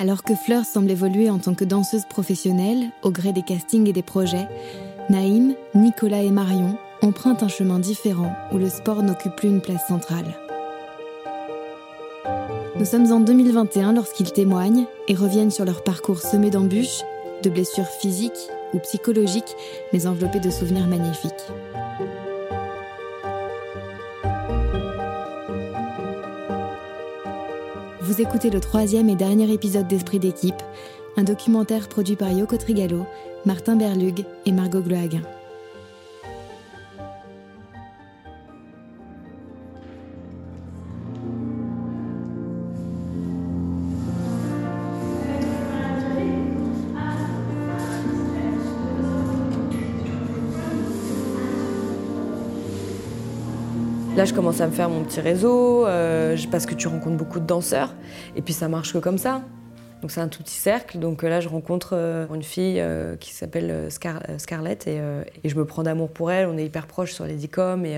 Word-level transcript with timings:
Alors 0.00 0.22
que 0.22 0.34
Fleur 0.34 0.64
semble 0.64 0.90
évoluer 0.90 1.28
en 1.28 1.38
tant 1.38 1.52
que 1.52 1.62
danseuse 1.66 2.06
professionnelle, 2.06 2.86
au 3.02 3.10
gré 3.10 3.34
des 3.34 3.42
castings 3.42 3.86
et 3.86 3.92
des 3.92 4.02
projets, 4.02 4.48
Naïm, 5.10 5.54
Nicolas 5.74 6.22
et 6.22 6.30
Marion 6.30 6.78
empruntent 7.02 7.42
un 7.42 7.48
chemin 7.48 7.78
différent 7.78 8.34
où 8.50 8.56
le 8.56 8.70
sport 8.70 9.02
n'occupe 9.02 9.36
plus 9.36 9.48
une 9.48 9.60
place 9.60 9.86
centrale. 9.88 10.24
Nous 12.78 12.86
sommes 12.86 13.12
en 13.12 13.20
2021 13.20 13.92
lorsqu'ils 13.92 14.32
témoignent 14.32 14.86
et 15.06 15.14
reviennent 15.14 15.50
sur 15.50 15.66
leur 15.66 15.84
parcours 15.84 16.20
semé 16.20 16.48
d'embûches, 16.48 17.02
de 17.42 17.50
blessures 17.50 17.84
physiques 18.00 18.48
ou 18.72 18.78
psychologiques, 18.78 19.54
mais 19.92 20.06
enveloppés 20.06 20.40
de 20.40 20.48
souvenirs 20.48 20.86
magnifiques. 20.86 21.44
Vous 28.10 28.20
écoutez 28.20 28.50
le 28.50 28.58
troisième 28.58 29.08
et 29.08 29.14
dernier 29.14 29.52
épisode 29.52 29.86
d'Esprit 29.86 30.18
d'équipe, 30.18 30.60
un 31.16 31.22
documentaire 31.22 31.88
produit 31.88 32.16
par 32.16 32.32
Yoko 32.32 32.56
Trigalo, 32.56 33.06
Martin 33.46 33.76
Berlug 33.76 34.24
et 34.46 34.50
Margot 34.50 34.80
Glohaguin. 34.80 35.22
Là, 54.20 54.26
je 54.26 54.34
commence 54.34 54.60
à 54.60 54.66
me 54.66 54.72
faire 54.72 54.90
mon 54.90 55.02
petit 55.02 55.22
réseau 55.22 55.86
euh, 55.86 56.36
parce 56.50 56.66
que 56.66 56.74
tu 56.74 56.88
rencontres 56.88 57.16
beaucoup 57.16 57.40
de 57.40 57.46
danseurs. 57.46 57.94
Et 58.36 58.42
puis, 58.42 58.52
ça 58.52 58.68
marche 58.68 58.92
que 58.92 58.98
comme 58.98 59.16
ça. 59.16 59.40
Donc, 60.02 60.10
c'est 60.10 60.20
un 60.20 60.28
tout 60.28 60.42
petit 60.42 60.58
cercle. 60.58 60.98
Donc, 60.98 61.22
là, 61.22 61.40
je 61.40 61.48
rencontre 61.48 61.92
euh, 61.94 62.26
une 62.30 62.42
fille 62.42 62.80
euh, 62.80 63.16
qui 63.16 63.32
s'appelle 63.32 63.88
Scarlett 63.90 64.86
et, 64.86 65.00
je 65.42 65.54
me 65.54 65.64
prends 65.64 65.84
d'amour 65.84 66.10
pour 66.10 66.30
elle. 66.30 66.48
On 66.48 66.58
est 66.58 66.66
hyper 66.66 66.86
proches 66.86 67.12
sur 67.12 67.24
les 67.24 67.32
DICOM 67.32 67.86
et, 67.86 67.96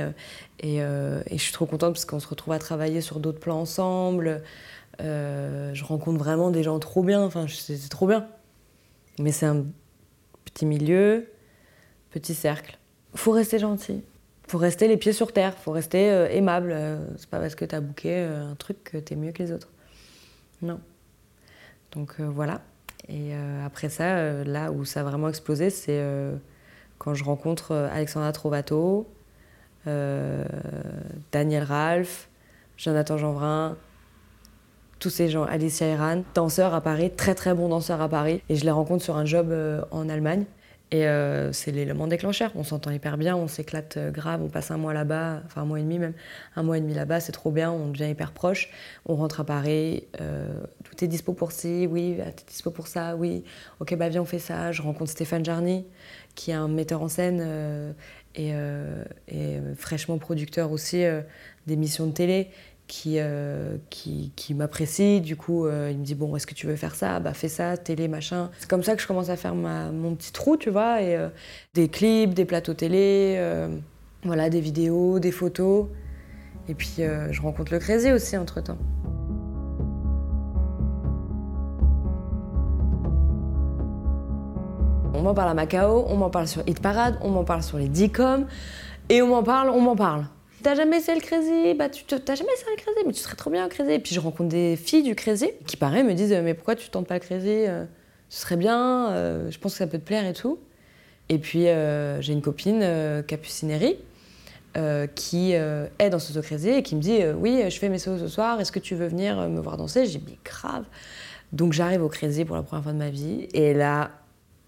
je 0.63 1.37
suis 1.39 1.53
trop 1.53 1.67
contente 1.67 1.95
parce 1.95 2.05
qu'on 2.05 2.21
se 2.21 2.29
retrouve 2.29 2.55
à 2.55 2.61
travailler 2.61 3.01
sur 3.01 3.19
d'autres 3.19 3.41
plans 3.41 3.59
ensemble. 3.59 4.43
je 5.01 5.85
rencontre 5.85 6.21
vraiment 6.21 6.53
des 6.53 6.63
gens 6.63 6.79
trop 6.79 7.03
bien. 7.03 7.21
Enfin, 7.21 7.47
c'est 7.49 7.89
trop 7.89 8.07
bien. 8.07 8.29
Mais 9.19 9.33
c'est 9.33 9.47
un 9.47 9.65
petit 10.45 10.67
milieu, 10.67 11.27
petit 12.13 12.35
cercle. 12.35 12.79
Faut 13.13 13.33
rester 13.33 13.59
gentil 13.59 14.05
faut 14.53 14.59
rester 14.59 14.87
les 14.87 14.99
pieds 14.99 15.15
sur 15.15 15.33
terre, 15.33 15.55
faut 15.57 15.73
rester 15.73 16.11
euh, 16.11 16.29
aimable. 16.29 16.73
Euh, 16.75 16.99
c'est 17.17 17.31
pas 17.31 17.41
parce 17.41 17.55
que 17.55 17.65
tu 17.65 17.75
as 17.75 17.81
bouqué 17.81 18.11
euh, 18.17 18.51
un 18.51 18.55
truc 18.55 18.85
que 18.85 18.99
tu 18.99 19.15
es 19.15 19.17
mieux 19.17 19.33
que 19.33 19.43
les 19.43 19.51
autres. 19.51 19.71
Non. 20.61 20.79
Donc 21.93 22.21
voilà. 22.21 22.61
Et 23.09 23.33
après 23.67 23.89
ça, 23.89 24.45
là 24.45 24.71
où 24.71 24.85
ça 24.85 25.01
a 25.01 25.03
vraiment 25.03 25.29
explosé, 25.29 25.69
c'est 25.69 26.03
quand 26.99 27.13
je 27.13 27.23
rencontre 27.25 27.75
Alexandra 27.75 28.33
Trovato, 28.33 29.07
Daniel 29.85 31.65
Ralph, 31.65 32.31
Jonathan 32.79 33.19
Jeanvrin, 33.19 33.77
tous 35.01 35.11
ces 35.11 35.29
gens, 35.29 35.45
Alicia 35.45 35.87
Iran, 35.89 36.23
danseurs 36.35 36.73
à 36.73 36.81
Paris, 36.81 37.11
très 37.11 37.35
très 37.35 37.53
bons 37.53 37.69
danseurs 37.69 38.01
à 38.01 38.09
Paris. 38.09 38.41
Et 38.49 38.57
je 38.57 38.65
les 38.65 38.71
rencontre 38.71 39.05
sur 39.05 39.17
un 39.17 39.27
job 39.27 39.53
en 39.91 40.09
Allemagne. 40.09 40.47
Et 40.93 41.07
euh, 41.07 41.53
c'est 41.53 41.73
l'élément 41.73 42.07
déclencheur. 42.07 42.53
On 42.55 42.65
s'entend 42.65 42.91
hyper 42.91 43.17
bien, 43.17 43.35
on 43.35 43.49
s'éclate 43.49 43.97
euh, 43.97 44.11
grave, 44.11 44.43
on 44.43 44.51
passe 44.51 44.71
un 44.71 44.77
mois 44.77 44.93
là-bas, 44.93 45.41
enfin 45.47 45.63
un 45.63 45.65
mois 45.65 45.81
et 45.81 45.83
demi 45.83 45.99
même, 45.99 46.13
un 46.55 46.63
mois 46.63 46.77
et 46.77 46.83
demi 46.83 46.93
là-bas, 46.93 47.19
c'est 47.19 47.33
trop 47.33 47.51
bien, 47.51 47.73
on 47.73 47.89
devient 47.89 48.11
hyper 48.11 48.33
proche. 48.33 48.69
On 49.07 49.17
rentre 49.17 49.41
à 49.41 49.45
Paris, 49.45 50.05
euh, 50.21 50.47
tout 50.85 51.03
est 51.03 51.09
dispo 51.09 51.33
pour 51.33 51.51
ci, 51.51 51.89
oui, 51.91 52.19
ah, 52.21 52.31
t'es 52.31 52.45
dispo 52.47 52.71
pour 52.71 52.89
ça, 52.89 53.17
oui, 53.17 53.43
ok, 53.81 53.97
bah 53.97 54.11
viens, 54.11 54.21
on 54.21 54.27
fait 54.27 54.39
ça. 54.39 54.71
Je 54.71 54.83
rencontre 54.83 55.11
Stéphane 55.11 55.43
Jarny, 55.43 55.87
qui 56.35 56.51
est 56.51 56.55
un 56.55 56.69
metteur 56.69 57.01
en 57.01 57.09
scène 57.09 57.95
et, 58.35 58.51
et, 59.29 59.61
fraîchement 59.77 60.19
producteur 60.19 60.73
aussi 60.73 61.05
d'émissions 61.67 62.07
de 62.07 62.13
télé 62.13 62.51
qui, 62.87 63.17
euh, 63.19 63.77
qui, 63.91 64.33
qui 64.37 64.55
m'apprécie. 64.55 65.21
Du 65.21 65.37
coup, 65.37 65.67
euh, 65.67 65.91
il 65.91 65.99
me 65.99 66.05
dit 66.05 66.15
Bon, 66.15 66.37
est-ce 66.37 66.47
que 66.47 66.55
tu 66.55 66.67
veux 66.67 66.77
faire 66.77 66.95
ça? 66.95 67.21
Bah, 67.21 67.33
fais 67.35 67.49
ça, 67.49 67.77
télé, 67.77 68.09
machin. 68.09 68.51
C'est 68.59 68.69
comme 68.69 68.83
ça 68.83 68.95
que 68.95 69.03
je 69.03 69.07
commence 69.07 69.29
à 69.29 69.37
faire 69.37 69.55
ma, 69.55 69.91
mon 69.91 70.15
petit 70.15 70.33
trou, 70.33 70.57
tu 70.57 70.71
vois. 70.71 71.03
Et 71.03 71.17
euh, 71.17 71.29
des 71.75 71.89
clips, 71.89 72.35
des 72.35 72.45
plateaux 72.45 72.75
télé, 72.75 73.41
voilà, 74.25 74.51
des 74.51 74.61
vidéos, 74.61 75.19
des 75.19 75.33
photos. 75.33 75.87
Et 76.69 76.75
puis, 76.75 76.99
je 76.99 77.43
rencontre 77.43 77.73
le 77.73 77.79
Crazy 77.79 78.13
aussi 78.13 78.37
entre 78.37 78.61
temps. 78.61 78.79
On 85.15 85.23
m'en 85.23 85.35
parle 85.35 85.51
à 85.51 85.55
Macao, 85.55 86.05
on 86.09 86.17
m'en 86.17 86.31
parle 86.31 86.49
sur 86.49 86.63
Hit 86.67 86.81
Parade, 86.81 87.19
on 87.21 87.31
m'en 87.31 87.45
parle 87.45 87.63
sur 87.63 87.79
les 87.79 87.89
DICOM, 87.89 88.47
et 89.09 89.23
on 89.23 89.29
m'en 89.29 89.43
parle, 89.43 89.69
on 89.71 89.81
m'en 89.81 89.95
parle. 89.95 90.25
T'as 90.63 90.75
jamais 90.75 90.99
essayé 90.99 91.19
le 91.19 91.25
crazy 91.25 91.75
Bah, 91.75 91.89
tu 91.89 92.05
t'as 92.05 92.35
jamais 92.35 92.53
essayé 92.53 92.71
le 92.77 92.83
crazy 92.83 92.99
Mais 93.07 93.13
tu 93.13 93.21
serais 93.21 93.37
trop 93.37 93.51
bien 93.51 93.67
au 93.67 93.69
crazy. 93.69 93.93
Et 93.93 93.99
puis 93.99 94.15
je 94.15 94.21
rencontre 94.21 94.51
des 94.51 94.77
filles 94.77 95.03
du 95.03 95.15
crazy 95.15 95.51
qui, 95.67 95.77
pareil, 95.77 96.05
me 96.05 96.15
disent 96.15 96.33
Mais 96.43 96.55
pourquoi 96.55 96.77
tu 96.77 96.89
tentes 96.89 97.07
pas 97.07 97.15
le 97.15 97.21
crazy 97.21 97.49
euh, 97.49 97.85
Ce 98.29 98.43
serait 98.43 98.57
bien, 98.57 99.11
euh, 99.11 99.51
je 99.51 99.59
pense 99.59 99.73
que 99.73 99.79
ça 99.79 99.87
peut 99.87 99.99
te 99.99 100.05
plaire 100.05 100.27
et 100.27 100.33
tout. 100.33 100.59
Et 101.29 101.39
puis 101.39 101.69
euh, 101.69 102.21
j'ai 102.21 102.33
une 102.33 102.43
copine, 102.43 102.85
Capucineri, 103.27 103.97
qui 105.15 105.53
est 105.53 106.11
dans 106.11 106.19
ce 106.19 106.39
crazy 106.41 106.71
et 106.71 106.83
qui 106.83 106.97
me 106.97 107.01
dit 107.01 107.21
Oui, 107.37 107.63
je 107.69 107.79
fais 107.79 107.89
mes 107.89 107.99
sauts 107.99 108.19
ce 108.19 108.29
soir, 108.29 108.61
est-ce 108.61 108.73
que 108.73 108.81
tu 108.81 108.95
veux 108.95 109.09
venir 109.09 109.37
me 109.49 109.61
voir 109.61 109.77
danser? 109.77 110.07
J'ai 110.07 110.19
dit 110.19 110.39
grave. 110.45 110.85
Donc 111.53 111.73
j'arrive 111.73 112.03
au 112.03 112.09
crazy 112.09 112.45
pour 112.45 112.57
la 112.57 112.63
première 112.63 112.83
fois 112.83 112.93
de 112.93 112.99
ma 112.99 113.11
vie. 113.11 113.49
Et 113.53 113.75
là, 113.75 114.11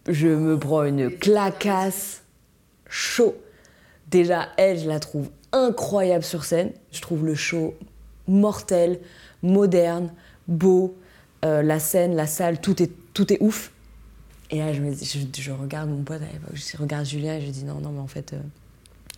je 0.09 0.29
me 0.29 0.59
prends 0.59 0.85
une 0.85 1.11
clacasse 1.11 2.23
chaud. 2.89 3.37
Déjà, 4.09 4.49
elle, 4.59 4.79
je 4.79 4.89
la 4.89 5.01
trouve 5.01 5.31
incroyable 5.55 6.25
sur 6.25 6.45
scène. 6.45 6.73
Je 6.93 7.01
trouve 7.01 7.25
le 7.25 7.35
show 7.35 7.75
mortel, 8.27 9.01
moderne, 9.43 10.13
beau. 10.49 10.97
Euh, 11.45 11.63
la 11.63 11.79
scène, 11.79 12.17
la 12.17 12.27
salle, 12.27 12.61
tout 12.61 12.83
est, 12.83 12.91
tout 13.13 13.33
est 13.33 13.39
ouf. 13.41 13.71
Et 14.51 14.59
là, 14.59 14.73
je, 14.73 14.81
me 14.81 14.95
je, 14.95 15.51
regarde 15.51 15.91
mon 15.91 16.03
pote, 16.03 16.21
je 16.53 16.77
regarde 16.77 17.07
Julien 17.07 17.37
et 17.37 17.41
je 17.41 17.51
dis 17.51 17.65
non, 17.65 17.81
non, 17.81 17.91
mais 17.91 18.01
en 18.01 18.07
fait, 18.07 18.33
euh, 18.33 18.39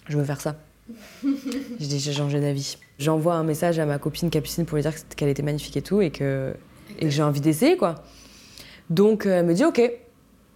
je 0.09 0.19
veux 0.19 0.25
faire 0.25 0.41
ça. 0.41 0.57
je 1.25 1.87
dis 1.87 1.99
j'ai 1.99 2.13
changé 2.13 2.41
d'avis. 2.41 2.79
J'envoie 2.99 3.35
un 3.35 3.45
message 3.45 3.79
à 3.79 3.87
ma 3.87 3.99
copine 3.99 4.31
Capucine 4.31 4.65
pour 4.65 4.77
lui 4.77 4.83
dire 4.83 4.95
qu'elle 5.17 5.29
était 5.29 5.43
magnifique 5.43 5.77
et 5.77 5.83
tout 5.83 6.01
et 6.01 6.11
que, 6.11 6.55
et 6.99 7.07
que 7.07 7.11
j'ai 7.11 7.23
envie 7.23 7.41
d'essayer, 7.41 7.77
quoi. 7.77 7.97
Donc, 8.89 9.27
euh, 9.27 9.41
elle 9.41 9.47
me 9.47 9.55
dit 9.55 9.65
ok. 9.65 9.81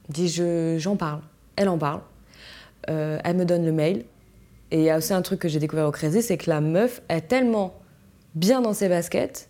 dit 0.09 0.29
j'en 0.79 0.97
parle. 0.97 1.21
Elle 1.57 1.69
en 1.69 1.79
parle. 1.79 2.01
elle 2.87 3.37
me 3.37 3.45
donne 3.45 3.65
le 3.65 3.73
mail. 3.73 4.05
Et 4.71 4.79
il 4.79 4.85
y 4.85 4.91
a 4.91 4.99
aussi 4.99 5.13
un 5.13 5.23
truc 5.23 5.41
que 5.41 5.49
j'ai 5.49 5.59
découvert 5.59 5.87
au 5.87 5.91
Crazy, 5.91 6.23
c'est 6.23 6.37
que 6.37 6.49
la 6.49 6.61
meuf 6.61 7.03
est 7.09 7.23
tellement 7.23 7.75
bien 8.35 8.61
dans 8.61 8.73
ses 8.73 8.89
baskets 8.89 9.49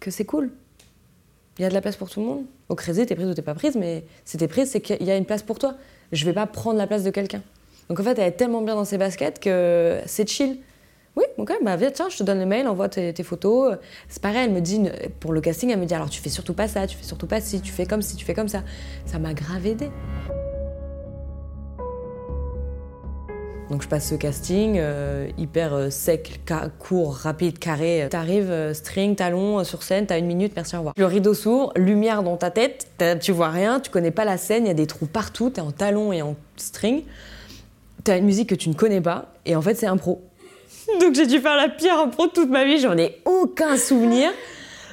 que 0.00 0.10
c'est 0.10 0.24
cool. 0.24 0.50
Il 1.58 1.62
y 1.62 1.64
a 1.64 1.68
de 1.68 1.74
la 1.74 1.80
place 1.80 1.96
pour 1.96 2.10
tout 2.10 2.20
le 2.20 2.26
monde. 2.26 2.44
Au 2.68 2.74
Crazy, 2.74 3.06
t'es 3.06 3.14
prise 3.14 3.28
ou 3.28 3.34
t'es 3.34 3.42
pas 3.42 3.54
prise, 3.54 3.76
mais 3.76 4.04
si 4.24 4.36
t'es 4.36 4.48
prise, 4.48 4.70
c'est 4.70 4.80
qu'il 4.80 5.02
y 5.02 5.10
a 5.10 5.16
une 5.16 5.26
place 5.26 5.42
pour 5.42 5.58
toi. 5.58 5.74
Je 6.10 6.24
vais 6.24 6.32
pas 6.32 6.46
prendre 6.46 6.78
la 6.78 6.86
place 6.86 7.04
de 7.04 7.10
quelqu'un. 7.10 7.42
Donc 7.88 8.00
en 8.00 8.02
fait, 8.02 8.18
elle 8.18 8.28
est 8.28 8.32
tellement 8.32 8.62
bien 8.62 8.74
dans 8.74 8.84
ses 8.84 8.98
baskets 8.98 9.38
que 9.38 10.00
c'est 10.06 10.28
chill. 10.28 10.58
Oui, 11.14 11.24
ok, 11.36 11.52
bah 11.62 11.76
viens, 11.76 11.90
tiens, 11.90 12.08
je 12.08 12.16
te 12.16 12.22
donne 12.22 12.38
le 12.38 12.46
mail, 12.46 12.66
envoie 12.66 12.88
tes, 12.88 13.12
tes 13.12 13.22
photos. 13.22 13.76
C'est 14.08 14.22
pareil, 14.22 14.46
elle 14.46 14.52
me 14.52 14.60
dit, 14.60 14.80
pour 15.20 15.32
le 15.32 15.42
casting, 15.42 15.70
elle 15.70 15.78
me 15.78 15.84
dit, 15.84 15.94
alors 15.94 16.08
tu 16.08 16.22
fais 16.22 16.30
surtout 16.30 16.54
pas 16.54 16.68
ça, 16.68 16.86
tu 16.86 16.96
fais 16.96 17.04
surtout 17.04 17.26
pas 17.26 17.40
ci, 17.40 17.60
tu 17.60 17.70
fais 17.70 17.84
comme 17.84 18.00
ci, 18.00 18.16
tu 18.16 18.24
fais 18.24 18.34
comme 18.34 18.48
ça. 18.48 18.62
Ça 19.04 19.18
m'a 19.18 19.34
grave 19.34 19.66
aidé. 19.66 19.90
Donc 23.72 23.80
je 23.80 23.88
passe 23.88 24.10
ce 24.10 24.14
casting 24.16 24.76
euh, 24.78 25.30
hyper 25.38 25.72
euh, 25.72 25.88
sec, 25.88 26.42
court, 26.78 27.14
rapide, 27.14 27.58
carré. 27.58 28.06
T'arrives, 28.10 28.50
euh, 28.50 28.74
string, 28.74 29.16
talon, 29.16 29.64
sur 29.64 29.82
scène, 29.82 30.04
t'as 30.04 30.18
une 30.18 30.26
minute, 30.26 30.52
merci, 30.54 30.74
au 30.74 30.80
revoir. 30.80 30.94
Le 30.94 31.06
rideau 31.06 31.32
s'ouvre, 31.32 31.72
lumière 31.74 32.22
dans 32.22 32.36
ta 32.36 32.50
tête, 32.50 32.86
tu 33.22 33.32
vois 33.32 33.48
rien, 33.48 33.80
tu 33.80 33.90
connais 33.90 34.10
pas 34.10 34.26
la 34.26 34.36
scène, 34.36 34.66
il 34.66 34.68
y 34.68 34.70
a 34.70 34.74
des 34.74 34.86
trous 34.86 35.06
partout, 35.06 35.48
t'es 35.48 35.62
en 35.62 35.72
talon 35.72 36.12
et 36.12 36.20
en 36.20 36.36
string. 36.58 37.04
T'as 38.04 38.18
une 38.18 38.26
musique 38.26 38.50
que 38.50 38.54
tu 38.54 38.68
ne 38.68 38.74
connais 38.74 39.00
pas, 39.00 39.32
et 39.46 39.56
en 39.56 39.62
fait 39.62 39.74
c'est 39.74 39.86
un 39.86 39.96
pro. 39.96 40.20
Donc 41.00 41.14
j'ai 41.14 41.26
dû 41.26 41.38
faire 41.38 41.56
la 41.56 41.70
pire 41.70 41.98
impro 41.98 42.26
toute 42.26 42.50
ma 42.50 42.66
vie, 42.66 42.78
j'en 42.78 42.98
ai 42.98 43.22
aucun 43.24 43.78
souvenir. 43.78 44.28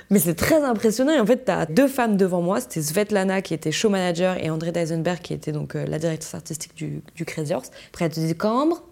Mais 0.09 0.19
c'est 0.19 0.35
très 0.35 0.63
impressionnant. 0.63 1.13
Et 1.13 1.19
en 1.19 1.25
fait, 1.25 1.45
tu 1.45 1.51
as 1.51 1.65
deux 1.65 1.87
femmes 1.87 2.17
devant 2.17 2.41
moi. 2.41 2.59
C'était 2.61 2.81
Svetlana, 2.81 3.41
qui 3.41 3.53
était 3.53 3.71
show 3.71 3.89
manager, 3.89 4.37
et 4.43 4.49
André 4.49 4.71
Deisenberg, 4.71 5.19
qui 5.19 5.33
était 5.33 5.51
donc 5.51 5.75
euh, 5.75 5.85
la 5.85 5.99
directrice 5.99 6.33
artistique 6.33 6.75
du, 6.75 7.01
du 7.15 7.25
Crazy 7.25 7.53
Horse. 7.53 7.69
Après, 7.89 8.05
elle 8.05 8.11
te 8.11 8.19
dit 8.19 8.35
cambre. 8.35 8.83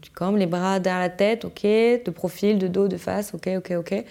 Tu 0.00 0.10
cambres 0.12 0.38
les 0.38 0.46
bras 0.46 0.78
derrière 0.78 1.00
la 1.00 1.10
tête, 1.10 1.44
ok. 1.44 1.62
De 1.62 2.10
profil, 2.10 2.58
de 2.58 2.68
dos, 2.68 2.88
de 2.88 2.96
face, 2.96 3.34
ok, 3.34 3.50
ok, 3.58 3.72
ok. 3.78 4.04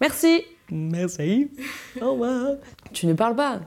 Merci. 0.00 0.42
Merci. 0.70 1.50
Au 2.00 2.12
revoir. 2.12 2.56
Tu 2.92 3.06
ne 3.06 3.14
parles 3.14 3.36
pas. 3.36 3.60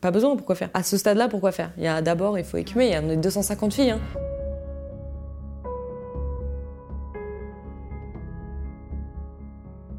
Pas 0.00 0.10
besoin, 0.10 0.36
pourquoi 0.36 0.54
faire? 0.54 0.70
À 0.74 0.82
ce 0.82 0.96
stade-là, 0.96 1.28
pourquoi 1.28 1.52
faire? 1.52 1.72
Il 1.78 1.84
y 1.84 1.88
a 1.88 2.02
d'abord, 2.02 2.38
il 2.38 2.44
faut 2.44 2.58
écumer. 2.58 2.86
Il 2.86 2.92
y 2.92 2.94
a 2.94 3.16
250 3.16 3.72
filles. 3.72 3.90
Hein. 3.90 4.00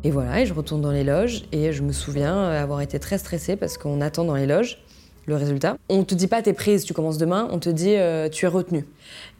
Et 0.04 0.12
voilà, 0.12 0.42
et 0.42 0.46
je 0.46 0.54
retourne 0.54 0.82
dans 0.82 0.92
les 0.92 1.06
loges 1.06 1.44
et 1.52 1.72
je 1.72 1.82
me 1.82 1.94
souviens 1.94 2.50
avoir 2.50 2.82
été 2.82 3.00
très 3.00 3.18
stressée 3.18 3.56
parce 3.56 3.78
qu'on 3.78 4.02
attend 4.02 4.26
dans 4.26 4.36
les 4.36 4.48
loges 4.48 4.84
le 5.26 5.36
résultat. 5.36 5.78
On 5.90 6.04
te 6.04 6.16
dit 6.16 6.28
pas 6.28 6.42
t'es 6.42 6.54
prise, 6.54 6.84
tu 6.84 6.94
commences 6.94 7.18
demain, 7.18 7.48
on 7.52 7.60
te 7.60 7.70
dit 7.70 7.96
euh, 7.96 8.30
tu 8.30 8.46
es 8.46 8.48
retenue. 8.48 8.86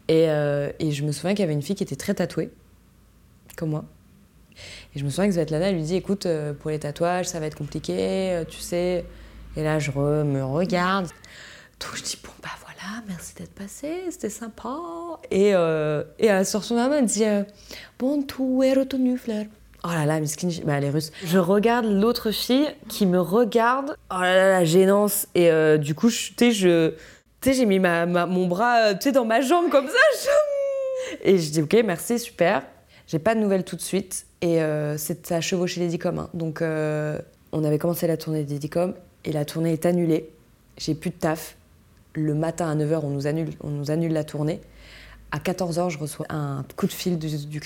Et, 0.08 0.28
euh, 0.28 0.70
et, 0.78 0.92
je 0.92 1.04
me 1.04 1.12
souviens 1.12 1.30
qu'il 1.30 1.40
y 1.40 1.44
avait 1.44 1.54
une 1.54 1.62
fille 1.62 1.76
qui 1.76 1.82
était 1.82 1.96
très 1.96 2.14
tatouée, 2.14 2.50
comme 3.56 3.70
moi. 3.70 3.84
Et 4.94 4.98
je 4.98 5.04
me 5.04 5.10
souviens 5.10 5.26
que 5.26 5.34
Svetlana 5.34 5.72
lui 5.72 5.82
dit 5.82 5.96
écoute, 5.96 6.26
euh, 6.26 6.52
pour 6.52 6.70
les 6.70 6.78
tatouages, 6.78 7.26
ça 7.26 7.40
va 7.40 7.46
être 7.46 7.56
compliqué, 7.56 8.42
tu 8.48 8.60
sais. 8.60 9.04
Et 9.56 9.62
là, 9.62 9.78
je 9.78 9.90
me 9.90 10.44
regarde. 10.44 11.06
Donc 11.80 11.96
je 11.96 12.02
dis 12.02 12.18
bon 12.22 12.30
bah 12.42 12.50
voilà, 12.60 13.02
merci 13.08 13.34
d'être 13.34 13.52
passé, 13.52 14.04
c'était 14.10 14.30
sympa. 14.30 14.78
Et, 15.30 15.50
et 15.50 16.26
elle 16.26 16.46
sort 16.46 16.64
son 16.64 16.76
main, 16.76 16.90
elle 16.92 17.06
dit 17.06 17.24
bon, 17.98 18.22
tu 18.22 18.64
es 18.64 18.74
retenue, 18.74 19.18
Fleur. 19.18 19.44
Oh 19.86 19.90
là 19.90 20.06
là, 20.06 20.18
Miskin, 20.18 20.48
bah, 20.64 20.74
elle 20.78 20.84
est 20.84 20.90
russe. 20.90 21.12
Je 21.24 21.36
regarde 21.38 21.84
l'autre 21.84 22.30
fille 22.30 22.66
qui 22.88 23.04
me 23.04 23.20
regarde. 23.20 23.96
Oh 24.10 24.18
là 24.18 24.34
là, 24.34 24.48
la 24.48 24.64
gênance. 24.64 25.28
Et 25.34 25.50
euh, 25.50 25.76
du 25.76 25.94
coup, 25.94 26.08
tu 26.08 26.34
sais, 26.38 26.52
je, 26.52 26.94
j'ai 27.44 27.66
mis 27.66 27.78
mon 27.78 28.46
bras 28.46 28.94
tu 28.94 29.12
dans 29.12 29.26
ma 29.26 29.42
jambe 29.42 29.68
comme 29.68 29.88
ça. 29.88 30.30
Et 31.22 31.38
je 31.38 31.50
dis, 31.50 31.60
ok, 31.60 31.76
merci, 31.84 32.18
super. 32.18 32.62
J'ai 33.06 33.18
pas 33.18 33.34
de 33.34 33.40
nouvelles 33.40 33.64
tout 33.64 33.76
de 33.76 33.82
suite. 33.82 34.24
Et 34.40 34.62
euh, 34.62 34.96
ça 34.96 35.14
a 35.30 35.40
chevauché 35.42 35.80
les 35.80 35.88
DICOM. 35.88 36.18
Hein. 36.18 36.30
Donc, 36.32 36.62
euh, 36.62 37.18
on 37.52 37.62
avait 37.62 37.78
commencé 37.78 38.06
la 38.06 38.16
tournée 38.16 38.44
des 38.44 38.58
DICOM 38.58 38.94
et 39.26 39.32
la 39.32 39.44
tournée 39.44 39.74
est 39.74 39.84
annulée. 39.84 40.30
J'ai 40.78 40.94
plus 40.94 41.10
de 41.10 41.16
taf. 41.16 41.56
Le 42.14 42.32
matin 42.32 42.70
à 42.70 42.74
9h, 42.74 43.00
on 43.02 43.10
nous 43.10 43.26
annule, 43.26 43.50
on 43.60 43.68
nous 43.68 43.90
annule 43.90 44.12
la 44.12 44.24
tournée. 44.24 44.60
À 45.30 45.38
14h, 45.38 45.90
je 45.90 45.98
reçois 45.98 46.26
un 46.30 46.64
coup 46.76 46.86
de 46.86 46.92
fil 46.92 47.18
du, 47.18 47.46
du 47.46 47.60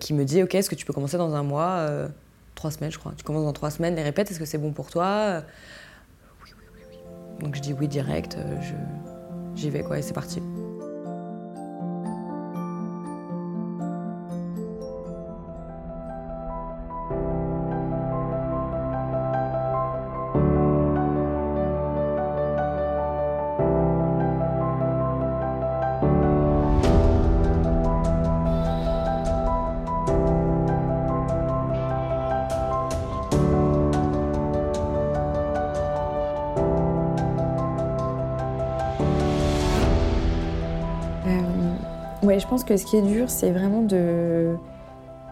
qui 0.00 0.14
me 0.14 0.24
dit 0.24 0.42
Ok, 0.42 0.54
est-ce 0.54 0.68
que 0.68 0.74
tu 0.74 0.84
peux 0.84 0.92
commencer 0.92 1.16
dans 1.16 1.34
un 1.34 1.42
mois 1.42 1.68
euh, 1.78 2.08
Trois 2.56 2.70
semaines, 2.70 2.90
je 2.90 2.98
crois. 2.98 3.12
Tu 3.16 3.24
commences 3.24 3.44
dans 3.44 3.52
trois 3.52 3.70
semaines, 3.70 3.94
les 3.94 4.02
répètes, 4.02 4.30
est-ce 4.30 4.38
que 4.38 4.44
c'est 4.44 4.58
bon 4.58 4.72
pour 4.72 4.90
toi 4.90 5.42
Oui, 6.44 6.50
oui, 6.58 6.64
oui, 6.74 6.80
oui. 6.90 7.44
Donc 7.44 7.54
je 7.54 7.60
dis 7.60 7.72
oui 7.72 7.88
direct, 7.88 8.36
euh, 8.36 8.56
j'y 9.54 9.70
vais, 9.70 9.82
quoi, 9.82 9.98
et 9.98 10.02
c'est 10.02 10.12
parti. 10.12 10.42
Ce 42.76 42.84
qui 42.86 42.96
est 42.96 43.02
dur, 43.02 43.30
c'est 43.30 43.50
vraiment 43.50 43.82
de, 43.82 44.54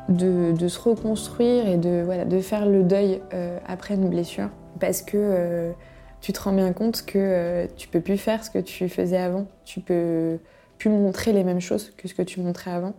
de, 0.09 0.69
se 0.69 0.79
reconstruire 0.79 1.67
et 1.69 1.77
de, 1.77 2.03
voilà, 2.05 2.25
de 2.25 2.41
faire 2.41 2.67
le 2.67 2.83
deuil 2.83 3.21
euh, 3.35 3.59
après 3.67 3.95
une 3.95 4.09
blessure. 4.09 4.49
Parce 4.81 5.03
que 5.03 5.17
euh, 5.17 5.73
tu 6.21 6.33
te 6.33 6.41
rends 6.41 6.53
bien 6.53 6.73
compte 6.73 7.05
que 7.05 7.19
euh, 7.19 7.67
tu 7.77 7.89
peux 7.89 8.01
plus 8.01 8.19
faire 8.19 8.45
ce 8.45 8.51
que 8.51 8.59
tu 8.59 8.89
faisais 8.89 9.19
avant. 9.19 9.47
Tu 9.65 9.81
peux 9.81 10.39
plus 10.79 10.91
montrer 10.91 11.33
les 11.33 11.45
mêmes 11.45 11.61
choses 11.61 11.93
que 11.97 12.09
ce 12.09 12.15
que 12.15 12.23
tu 12.23 12.41
montrais 12.41 12.71
avant. 12.71 12.95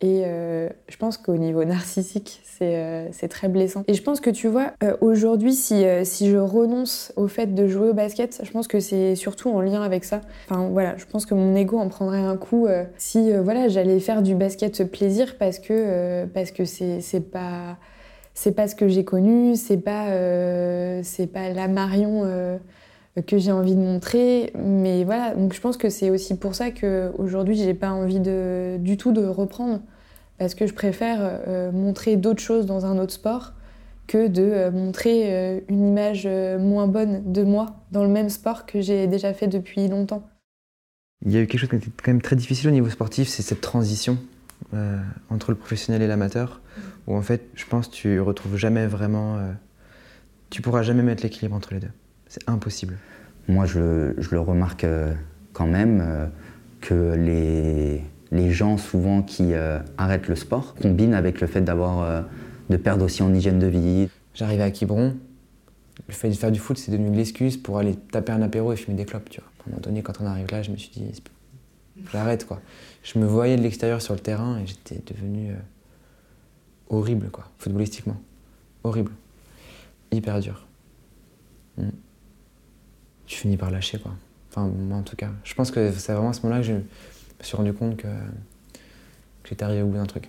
Et 0.00 0.24
euh, 0.26 0.68
je 0.88 0.96
pense 0.96 1.16
qu'au 1.16 1.36
niveau 1.36 1.64
narcissique, 1.64 2.42
euh, 2.62 3.08
c'est 3.12 3.28
très 3.28 3.48
blessant. 3.48 3.84
Et 3.88 3.94
je 3.94 4.02
pense 4.02 4.20
que 4.20 4.30
tu 4.30 4.48
vois, 4.48 4.72
euh, 4.82 4.96
aujourd'hui, 5.00 5.54
si, 5.54 5.84
si 6.04 6.30
je 6.30 6.36
renonce 6.36 7.12
au 7.16 7.28
fait 7.28 7.54
de 7.54 7.66
jouer 7.66 7.90
au 7.90 7.94
basket, 7.94 8.40
je 8.42 8.50
pense 8.50 8.68
que 8.68 8.80
c'est 8.80 9.14
surtout 9.14 9.50
en 9.50 9.60
lien 9.60 9.82
avec 9.82 10.04
ça. 10.04 10.20
Enfin 10.48 10.68
voilà, 10.68 10.96
je 10.96 11.04
pense 11.06 11.26
que 11.26 11.34
mon 11.34 11.54
ego 11.54 11.78
en 11.78 11.88
prendrait 11.88 12.18
un 12.18 12.36
coup 12.36 12.66
si 12.96 13.32
voilà, 13.32 13.68
j'allais 13.68 14.00
faire 14.00 14.22
du 14.22 14.34
basket 14.34 14.90
plaisir 14.90 15.36
parce 15.38 15.58
que 15.58 16.24
parce 16.26 16.50
que 16.50 16.64
c'est 16.64 17.30
pas 17.30 17.76
c'est 18.34 18.52
pas 18.52 18.66
ce 18.66 18.74
que 18.74 18.88
j'ai 18.88 19.04
connu, 19.04 19.56
c'est 19.56 19.78
pas 19.78 20.08
c'est 21.02 21.26
pas 21.26 21.50
la 21.50 21.68
Marion 21.68 22.58
que 23.22 23.38
j'ai 23.38 23.52
envie 23.52 23.74
de 23.74 23.80
montrer. 23.80 24.52
Mais 24.56 25.04
voilà, 25.04 25.34
donc 25.34 25.52
je 25.54 25.60
pense 25.60 25.76
que 25.76 25.88
c'est 25.88 26.10
aussi 26.10 26.36
pour 26.36 26.54
ça 26.54 26.70
qu'aujourd'hui, 26.70 27.56
j'ai 27.56 27.74
pas 27.74 27.90
envie 27.90 28.20
de, 28.20 28.76
du 28.80 28.96
tout 28.96 29.12
de 29.12 29.24
reprendre. 29.24 29.80
Parce 30.38 30.54
que 30.54 30.66
je 30.66 30.74
préfère 30.74 31.18
euh, 31.20 31.70
montrer 31.70 32.16
d'autres 32.16 32.42
choses 32.42 32.66
dans 32.66 32.86
un 32.86 32.98
autre 32.98 33.12
sport 33.12 33.52
que 34.06 34.26
de 34.26 34.42
euh, 34.42 34.70
montrer 34.70 35.32
euh, 35.32 35.60
une 35.68 35.88
image 35.88 36.26
moins 36.26 36.88
bonne 36.88 37.32
de 37.32 37.42
moi 37.42 37.84
dans 37.92 38.02
le 38.02 38.10
même 38.10 38.28
sport 38.28 38.66
que 38.66 38.80
j'ai 38.80 39.06
déjà 39.06 39.32
fait 39.32 39.46
depuis 39.46 39.88
longtemps. 39.88 40.28
Il 41.24 41.32
y 41.32 41.36
a 41.36 41.40
eu 41.40 41.46
quelque 41.46 41.60
chose 41.60 41.70
qui 41.70 41.76
était 41.76 41.90
quand 42.02 42.10
même 42.10 42.20
très 42.20 42.36
difficile 42.36 42.68
au 42.68 42.72
niveau 42.72 42.90
sportif, 42.90 43.28
c'est 43.28 43.42
cette 43.42 43.60
transition 43.60 44.18
entre 45.30 45.52
le 45.52 45.56
professionnel 45.56 46.02
et 46.02 46.08
l'amateur, 46.08 46.60
où 47.06 47.14
en 47.14 47.22
fait, 47.22 47.48
je 47.54 47.64
pense 47.64 47.88
tu 47.90 48.18
retrouves 48.18 48.56
jamais 48.56 48.86
vraiment. 48.86 49.38
tu 50.50 50.62
pourras 50.62 50.82
jamais 50.82 51.02
mettre 51.02 51.22
l'équilibre 51.22 51.54
entre 51.54 51.74
les 51.74 51.80
deux. 51.80 51.90
C'est 52.34 52.50
impossible. 52.50 52.98
Moi, 53.46 53.64
je, 53.64 54.12
le 54.28 54.40
remarque 54.40 54.82
euh, 54.82 55.14
quand 55.52 55.68
même 55.68 56.02
euh, 56.02 56.26
que 56.80 57.14
les, 57.14 58.02
les, 58.32 58.50
gens 58.50 58.76
souvent 58.76 59.22
qui 59.22 59.54
euh, 59.54 59.78
arrêtent 59.98 60.26
le 60.26 60.34
sport 60.34 60.74
combinent 60.74 61.14
avec 61.14 61.40
le 61.40 61.46
fait 61.46 61.60
d'avoir 61.60 62.24
de 62.70 62.76
perdre 62.76 63.04
aussi 63.04 63.22
en 63.22 63.32
hygiène 63.32 63.60
de 63.60 63.68
vie. 63.68 64.08
J'arrivais 64.34 64.64
à 64.64 64.72
Quiberon, 64.72 65.14
le 66.08 66.12
fait 66.12 66.28
de 66.28 66.34
faire 66.34 66.50
du 66.50 66.58
foot, 66.58 66.76
c'est 66.76 66.90
devenu 66.90 67.16
l'excuse 67.16 67.56
pour 67.56 67.78
aller 67.78 67.94
taper 67.94 68.32
un 68.32 68.42
apéro 68.42 68.72
et 68.72 68.76
fumer 68.76 68.96
des 68.96 69.04
clopes. 69.04 69.30
Tu 69.30 69.40
vois. 69.40 69.48
À 69.48 69.68
un 69.68 69.70
moment 69.70 69.80
donné, 69.80 70.02
quand 70.02 70.20
on 70.20 70.26
arrive 70.26 70.48
là, 70.50 70.60
je 70.60 70.72
me 70.72 70.76
suis 70.76 70.90
dit, 70.90 71.22
j'arrête 72.10 72.48
quoi. 72.48 72.60
Je 73.04 73.16
me 73.20 73.26
voyais 73.26 73.56
de 73.56 73.62
l'extérieur 73.62 74.02
sur 74.02 74.12
le 74.12 74.20
terrain 74.20 74.58
et 74.58 74.66
j'étais 74.66 75.00
devenu 75.06 75.52
horrible 76.88 77.30
quoi, 77.30 77.44
footballistiquement. 77.58 78.20
Horrible. 78.82 79.12
Hyper 80.10 80.40
dur. 80.40 80.66
Mm 81.78 81.90
tu 83.26 83.38
finis 83.38 83.56
par 83.56 83.70
lâcher, 83.70 83.98
quoi. 83.98 84.12
Enfin, 84.50 84.68
moi 84.68 84.98
en 84.98 85.02
tout 85.02 85.16
cas. 85.16 85.30
Je 85.42 85.54
pense 85.54 85.70
que 85.70 85.90
c'est 85.92 86.12
vraiment 86.12 86.30
à 86.30 86.32
ce 86.32 86.42
moment-là 86.42 86.60
que 86.60 86.66
je 86.66 86.72
me 86.74 86.82
suis 87.40 87.56
rendu 87.56 87.72
compte 87.72 87.96
que, 87.96 88.08
j'étais 89.44 89.64
arrivé 89.64 89.82
au 89.82 89.86
bout 89.86 89.96
d'un 89.96 90.06
truc. 90.06 90.28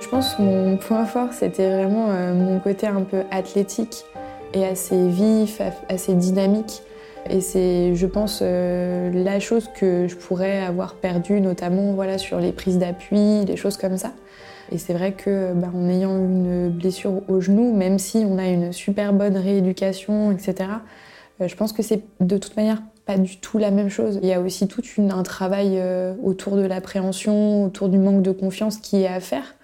Je 0.00 0.08
pense 0.08 0.34
que 0.36 0.42
mon 0.42 0.76
point 0.76 1.04
fort, 1.06 1.32
c'était 1.32 1.68
vraiment 1.68 2.10
euh, 2.10 2.34
mon 2.34 2.60
côté 2.60 2.86
un 2.86 3.02
peu 3.02 3.24
athlétique 3.32 4.04
et 4.52 4.64
assez 4.64 5.08
vif, 5.08 5.60
assez 5.88 6.14
dynamique. 6.14 6.82
Et 7.28 7.40
c'est, 7.40 7.94
je 7.94 8.06
pense, 8.06 8.40
euh, 8.42 9.10
la 9.24 9.40
chose 9.40 9.70
que 9.74 10.06
je 10.08 10.14
pourrais 10.14 10.60
avoir 10.60 10.94
perdue, 10.94 11.40
notamment 11.40 11.92
voilà, 11.94 12.18
sur 12.18 12.38
les 12.38 12.52
prises 12.52 12.78
d'appui, 12.78 13.44
des 13.44 13.56
choses 13.56 13.76
comme 13.76 13.96
ça. 13.96 14.12
Et 14.70 14.78
c'est 14.78 14.92
vrai 14.92 15.12
que 15.12 15.52
bah, 15.54 15.70
en 15.74 15.88
ayant 15.88 16.16
une 16.16 16.68
blessure 16.68 17.22
au 17.28 17.40
genou, 17.40 17.74
même 17.74 17.98
si 17.98 18.24
on 18.28 18.38
a 18.38 18.46
une 18.46 18.72
super 18.72 19.12
bonne 19.12 19.36
rééducation, 19.36 20.32
etc., 20.32 20.70
euh, 21.40 21.48
je 21.48 21.56
pense 21.56 21.72
que 21.72 21.82
c'est 21.82 22.02
de 22.20 22.36
toute 22.36 22.56
manière 22.56 22.82
pas 23.06 23.18
du 23.18 23.38
tout 23.38 23.58
la 23.58 23.70
même 23.70 23.90
chose. 23.90 24.18
Il 24.22 24.28
y 24.28 24.32
a 24.32 24.40
aussi 24.40 24.68
tout 24.68 24.82
un 24.98 25.22
travail 25.22 25.78
euh, 25.78 26.14
autour 26.22 26.56
de 26.56 26.62
l'appréhension, 26.62 27.64
autour 27.64 27.88
du 27.88 27.98
manque 27.98 28.22
de 28.22 28.32
confiance 28.32 28.78
qui 28.78 29.02
est 29.02 29.08
à 29.08 29.20
faire. 29.20 29.54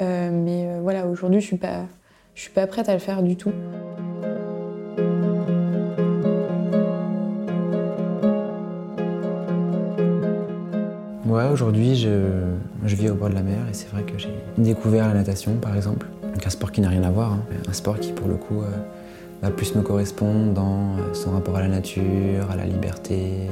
mais 0.00 0.66
voilà, 0.80 1.06
aujourd'hui, 1.06 1.40
je 1.40 1.46
suis 1.46 1.60
je 2.34 2.40
suis 2.40 2.50
pas 2.50 2.66
prête 2.66 2.88
à 2.88 2.94
le 2.94 2.98
faire 2.98 3.22
du 3.22 3.36
tout. 3.36 3.52
Ouais, 11.32 11.48
aujourd'hui, 11.48 11.96
je, 11.96 12.10
vis 12.84 13.08
au 13.08 13.14
bord 13.14 13.30
de 13.30 13.34
la 13.34 13.40
mer 13.40 13.66
et 13.70 13.72
c'est 13.72 13.88
vrai 13.88 14.02
que 14.02 14.18
j'ai 14.18 14.28
découvert 14.58 15.08
la 15.08 15.14
natation, 15.14 15.54
par 15.54 15.74
exemple. 15.74 16.06
un 16.44 16.50
sport 16.50 16.70
qui 16.70 16.82
n'a 16.82 16.90
rien 16.90 17.02
à 17.04 17.10
voir, 17.10 17.32
hein. 17.32 17.42
un 17.66 17.72
sport 17.72 17.98
qui, 17.98 18.12
pour 18.12 18.28
le 18.28 18.34
coup, 18.34 18.60
euh, 18.60 18.68
va 19.40 19.50
plus 19.50 19.74
me 19.74 19.80
correspondre 19.80 20.52
dans 20.52 20.98
euh, 20.98 21.14
son 21.14 21.30
rapport 21.30 21.56
à 21.56 21.62
la 21.62 21.68
nature, 21.68 22.50
à 22.50 22.56
la 22.56 22.66
liberté, 22.66 23.48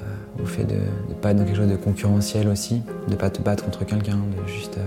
euh, 0.00 0.42
au 0.42 0.46
fait 0.46 0.64
de 0.64 0.76
ne 1.10 1.14
pas 1.14 1.32
être 1.32 1.36
dans 1.36 1.44
quelque 1.44 1.58
chose 1.58 1.70
de 1.70 1.76
concurrentiel 1.76 2.48
aussi, 2.48 2.80
de 3.06 3.12
ne 3.12 3.16
pas 3.16 3.28
te 3.28 3.42
battre 3.42 3.66
contre 3.66 3.84
quelqu'un, 3.84 4.16
de 4.16 4.50
juste 4.50 4.78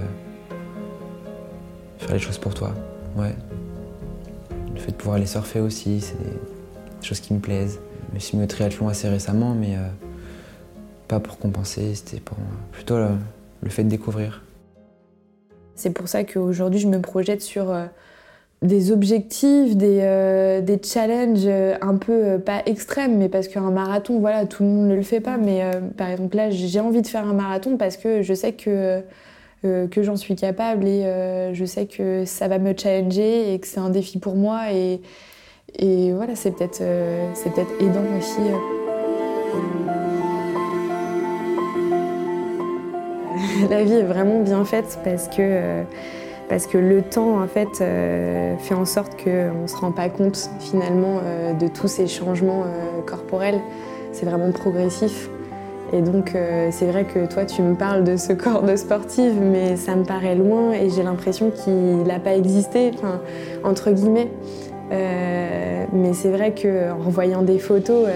faire 1.99 2.13
les 2.13 2.19
choses 2.19 2.39
pour 2.39 2.55
toi. 2.55 2.71
Ouais. 3.15 3.35
Le 4.73 4.79
fait 4.79 4.89
de 4.89 4.97
pouvoir 4.97 5.17
aller 5.17 5.27
surfer 5.27 5.59
aussi, 5.59 6.01
c'est 6.01 6.17
des 6.17 7.05
choses 7.07 7.19
qui 7.19 7.35
me 7.35 7.39
plaisent. 7.39 7.79
Je 8.09 8.15
me 8.15 8.19
suis 8.19 8.37
mis 8.39 8.43
au 8.43 8.47
triathlon 8.47 8.87
assez 8.87 9.07
récemment, 9.07 9.53
mais 9.53 9.77
pas 11.07 11.19
pour 11.19 11.37
compenser, 11.37 11.95
c'était 11.95 12.19
pour 12.19 12.37
plutôt 12.71 12.97
le, 12.97 13.69
fait 13.69 13.83
de 13.83 13.89
découvrir. 13.89 14.43
C'est 15.75 15.91
pour 15.91 16.07
ça 16.07 16.23
qu'aujourd'hui 16.23 16.79
je 16.79 16.87
me 16.87 16.99
projette 16.99 17.41
sur 17.41 17.69
euh, 17.71 17.85
des 18.61 18.91
objectifs, 18.91 19.75
des, 19.75 19.99
euh, 20.01 20.61
des 20.61 20.79
challenges 20.81 21.47
un 21.81 21.95
peu 21.95 22.39
pas 22.39 22.61
extrêmes, 22.65 23.17
mais 23.17 23.29
parce 23.29 23.47
qu'un 23.47 23.71
marathon, 23.71 24.19
voilà, 24.19 24.45
tout 24.45 24.63
le 24.63 24.69
monde 24.69 24.87
ne 24.87 24.95
le 24.95 25.03
fait 25.03 25.19
pas. 25.19 25.37
Mais 25.37 25.63
par 25.97 26.09
exemple, 26.09 26.35
là, 26.35 26.49
j'ai 26.49 26.79
envie 26.79 27.01
de 27.01 27.07
faire 27.07 27.25
un 27.25 27.33
marathon 27.33 27.77
parce 27.77 27.97
que 27.97 28.21
je 28.21 28.33
sais 28.33 28.53
que, 28.53 29.01
que 29.61 30.03
j'en 30.03 30.15
suis 30.15 30.35
capable 30.35 30.87
et 30.87 31.03
je 31.53 31.65
sais 31.65 31.85
que 31.85 32.23
ça 32.25 32.47
va 32.47 32.57
me 32.57 32.73
challenger 32.75 33.53
et 33.53 33.59
que 33.59 33.67
c'est 33.67 33.79
un 33.79 33.89
défi 33.89 34.19
pour 34.19 34.35
moi. 34.35 34.71
Et, 34.71 35.01
voilà, 36.13 36.35
c'est 36.35 36.51
peut-être 36.51 36.79
peut 36.79 37.83
aidant 37.83 38.17
aussi. 38.17 38.41
La 43.69 43.83
vie 43.83 43.93
est 43.93 44.03
vraiment 44.03 44.41
bien 44.41 44.65
faite 44.65 44.99
parce 45.03 45.27
que 45.27 45.83
parce 46.49 46.67
que 46.67 46.77
le 46.77 47.01
temps 47.01 47.41
en 47.41 47.47
fait 47.47 47.81
euh, 47.81 48.55
fait 48.57 48.75
en 48.75 48.85
sorte 48.85 49.21
qu'on 49.21 49.63
ne 49.63 49.67
se 49.67 49.75
rend 49.75 49.91
pas 49.91 50.09
compte 50.09 50.49
finalement 50.59 51.19
euh, 51.23 51.53
de 51.53 51.67
tous 51.67 51.87
ces 51.87 52.07
changements 52.07 52.63
euh, 52.63 53.01
corporels. 53.05 53.59
C'est 54.11 54.25
vraiment 54.25 54.51
progressif. 54.51 55.29
Et 55.93 56.01
donc 56.01 56.35
c'est 56.71 56.87
vrai 56.87 57.05
que 57.05 57.31
toi 57.31 57.45
tu 57.45 57.61
me 57.61 57.75
parles 57.75 58.03
de 58.03 58.17
ce 58.17 58.33
corps 58.33 58.63
de 58.63 58.75
sportive, 58.75 59.35
mais 59.39 59.75
ça 59.75 59.95
me 59.95 60.03
paraît 60.03 60.33
loin 60.35 60.71
et 60.71 60.89
j'ai 60.89 61.03
l'impression 61.03 61.51
qu'il 61.51 62.01
n'a 62.03 62.19
pas 62.19 62.35
existé, 62.35 62.91
entre 63.63 63.91
guillemets. 63.91 64.29
mais 64.89 66.13
c'est 66.13 66.31
vrai 66.31 66.55
qu'en 66.55 66.97
revoyant 67.05 67.43
des 67.43 67.59
photos, 67.59 68.07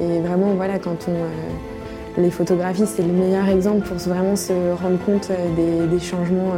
et 0.00 0.20
vraiment 0.20 0.54
voilà 0.56 0.80
quand 0.80 1.06
on 1.08 1.75
les 2.18 2.30
photographies, 2.30 2.86
c'est 2.86 3.02
le 3.02 3.12
meilleur 3.12 3.48
exemple 3.48 3.86
pour 3.86 3.96
vraiment 3.98 4.36
se 4.36 4.52
rendre 4.52 4.98
compte 5.04 5.30
des, 5.56 5.86
des 5.86 6.00
changements 6.00 6.54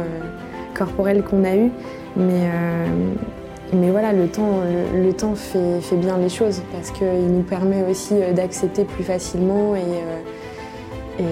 corporelle 0.79 1.23
qu'on 1.23 1.43
a 1.43 1.55
eu. 1.55 1.71
Mais, 2.15 2.49
euh, 2.53 2.85
mais 3.73 3.91
voilà, 3.91 4.13
le 4.13 4.27
temps, 4.27 4.61
le, 4.93 5.13
temps 5.13 5.35
fait, 5.35 5.81
fait, 5.81 5.97
bien 5.97 6.17
les 6.17 6.29
choses 6.29 6.61
parce 6.71 6.89
qu'il 6.91 7.27
nous 7.27 7.43
permet 7.43 7.83
aussi 7.89 8.13
euh, 8.13 8.33
d'accepter 8.33 8.85
plus 8.85 9.03
facilement 9.03 9.73
euh, 9.73 10.19
et, 11.19 11.23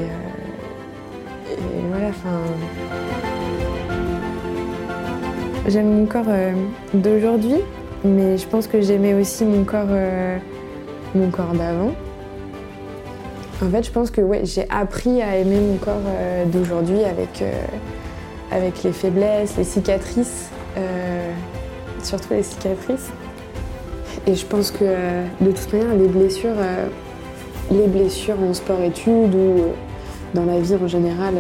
voilà, 1.90 2.10
enfin. 2.10 2.40
J'aime 5.68 5.90
mon 5.90 6.06
corps 6.06 6.26
d'aujourd'hui, 6.94 7.58
mais 8.06 8.38
je 8.38 8.48
pense 8.48 8.68
que 8.68 8.82
j'aimais 8.82 9.14
aussi 9.14 9.44
mon 9.44 9.66
corps, 9.66 9.88
mon 11.14 11.30
corps 11.30 11.54
d'avant. 11.54 11.92
En 13.64 13.70
fait, 13.70 13.84
je 13.84 13.92
pense 13.92 14.12
que 14.12 14.22
ouais, 14.22 14.42
j'ai 14.44 14.68
appris 14.70 15.22
à 15.22 15.38
aimer 15.38 15.60
mon 15.60 15.78
corps 15.78 15.96
d'aujourd'hui 16.52 17.04
avec, 17.04 17.44
avec 18.52 18.84
les 18.84 18.92
faiblesses, 18.92 19.58
les 19.58 19.64
cicatrices, 19.64 20.50
euh, 20.78 21.32
surtout 22.04 22.34
les 22.34 22.44
cicatrices. 22.44 23.10
Et 24.26 24.36
je 24.36 24.46
pense 24.46 24.72
que 24.72 24.86
de 25.42 25.52
toute 25.52 25.74
manière, 25.74 25.96
les 25.96 26.08
blessures, 26.08 26.58
euh, 26.58 26.88
les 27.72 27.88
blessures 27.88 28.40
en 28.42 28.54
sport-études 28.54 29.34
ou 29.34 29.66
dans 30.34 30.46
la 30.46 30.60
vie 30.60 30.76
en 30.76 30.88
général, 30.88 31.34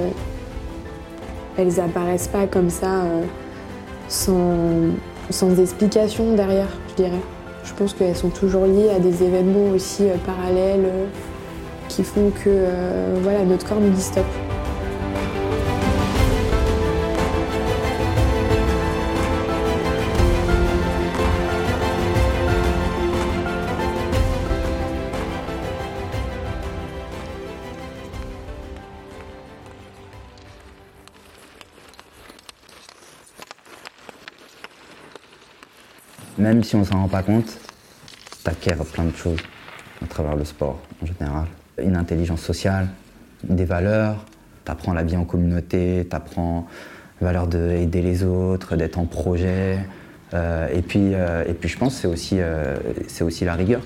elles 1.57 1.79
apparaissent 1.79 2.29
pas 2.29 2.47
comme 2.47 2.69
ça 2.69 3.03
sans, 4.07 4.93
sans 5.29 5.59
explication 5.59 6.33
derrière, 6.35 6.69
je 6.89 7.03
dirais. 7.03 7.21
Je 7.63 7.73
pense 7.73 7.93
qu'elles 7.93 8.15
sont 8.15 8.29
toujours 8.29 8.65
liées 8.65 8.89
à 8.95 8.99
des 8.99 9.23
événements 9.23 9.75
aussi 9.75 10.03
parallèles 10.25 10.85
qui 11.87 12.03
font 12.03 12.31
que 12.31 13.19
voilà, 13.21 13.43
notre 13.43 13.67
corps 13.67 13.79
nous 13.79 13.89
dit 13.89 14.01
stop. 14.01 14.25
même 36.47 36.63
si 36.63 36.75
on 36.75 36.85
s'en 36.85 37.01
rend 37.01 37.07
pas 37.09 37.23
compte, 37.23 37.57
tu 38.43 38.49
acquiers 38.49 38.73
plein 38.93 39.03
de 39.03 39.15
choses 39.15 39.39
à 40.01 40.07
travers 40.07 40.35
le 40.35 40.45
sport 40.45 40.79
en 41.01 41.05
général. 41.05 41.47
Une 41.81 41.95
intelligence 41.95 42.41
sociale, 42.41 42.87
des 43.43 43.65
valeurs, 43.65 44.25
tu 44.65 44.71
apprends 44.71 44.93
la 44.93 45.03
vie 45.03 45.17
en 45.17 45.25
communauté, 45.25 46.07
tu 46.09 46.15
apprends 46.15 46.67
la 47.21 47.27
valeur 47.27 47.47
d'aider 47.47 48.01
les 48.01 48.23
autres, 48.23 48.75
d'être 48.75 48.97
en 48.99 49.05
projet. 49.05 49.79
Euh, 50.33 50.67
et, 50.73 50.81
puis, 50.81 51.13
euh, 51.13 51.45
et 51.47 51.53
puis 51.53 51.69
je 51.69 51.77
pense 51.77 51.95
que 51.95 52.01
c'est 52.01 52.07
aussi, 52.07 52.37
euh, 52.39 52.77
aussi 53.21 53.45
la 53.45 53.53
rigueur. 53.53 53.81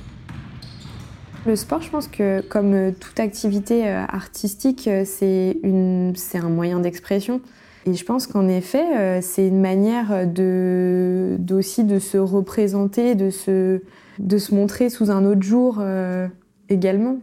Le 1.46 1.56
sport, 1.56 1.82
je 1.82 1.90
pense 1.90 2.08
que 2.08 2.42
comme 2.42 2.94
toute 2.94 3.20
activité 3.20 3.88
artistique, 3.90 4.88
c'est 5.06 5.58
un 5.64 6.50
moyen 6.50 6.80
d'expression. 6.80 7.42
Et 7.86 7.96
je 7.96 8.06
pense 8.06 8.28
qu'en 8.28 8.48
effet, 8.48 8.84
euh, 8.96 9.20
c'est 9.22 9.48
une 9.48 9.60
manière 9.60 10.28
de, 10.28 11.38
aussi 11.52 11.84
de 11.84 11.98
se 11.98 12.18
représenter, 12.18 13.16
de 13.16 13.32
se, 13.32 13.82
de 14.20 14.38
se 14.38 14.54
montrer 14.54 14.90
sous 14.90 15.10
un 15.10 15.26
autre 15.26 15.42
jour 15.42 15.80
euh, 15.80 16.28
également. 16.72 17.20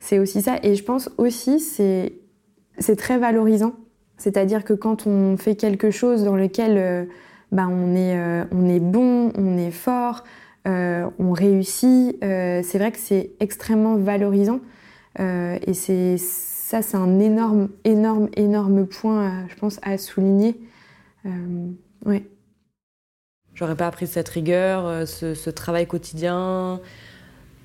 C'est 0.00 0.18
aussi 0.18 0.42
ça. 0.42 0.58
Et 0.62 0.74
je 0.74 0.84
pense 0.84 1.10
aussi 1.18 1.60
c'est 1.60 2.96
très 2.96 3.18
valorisant. 3.18 3.74
C'est-à-dire 4.16 4.64
que 4.64 4.72
quand 4.72 5.06
on 5.06 5.36
fait 5.36 5.56
quelque 5.56 5.90
chose 5.90 6.22
dans 6.24 6.36
lequel 6.36 6.76
euh, 6.76 7.04
bah, 7.50 7.66
on, 7.68 7.96
est, 7.96 8.16
on 8.52 8.68
est 8.68 8.80
bon, 8.80 9.32
on 9.36 9.58
est 9.58 9.70
fort, 9.70 10.24
on 10.64 11.32
réussit, 11.32 12.16
c'est 12.20 12.78
vrai 12.78 12.92
que 12.92 12.98
c'est 12.98 13.32
extrêmement 13.40 13.96
valorisant. 13.96 14.60
et 15.18 15.74
c'est 15.74 16.16
ça, 16.18 16.80
c'est 16.80 16.96
un 16.96 17.20
énorme, 17.20 17.68
énorme, 17.84 18.30
énorme 18.34 18.86
point, 18.86 19.46
je 19.48 19.54
pense, 19.56 19.78
à 19.82 19.98
souligner. 19.98 20.58
Euh, 21.26 21.70
ouais. 22.06 22.24
J'aurais 23.54 23.76
pas 23.76 23.86
appris 23.86 24.06
cette 24.06 24.30
rigueur, 24.30 24.86
euh, 24.86 25.04
ce, 25.04 25.50
travail 25.50 25.86
quotidien. 25.86 26.80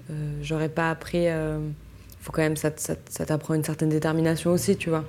Euh, 0.10 0.40
j'aurais 0.42 0.70
pas 0.70 0.90
appris. 0.90 1.28
Euh, 1.28 1.60
faut 2.20 2.32
quand 2.32 2.42
même, 2.42 2.58
ça, 2.58 2.72
t'apprend 2.72 3.54
une 3.54 3.64
certaine 3.64 3.90
détermination 3.90 4.52
aussi, 4.52 4.78
tu 4.78 4.90
vois. 4.90 5.06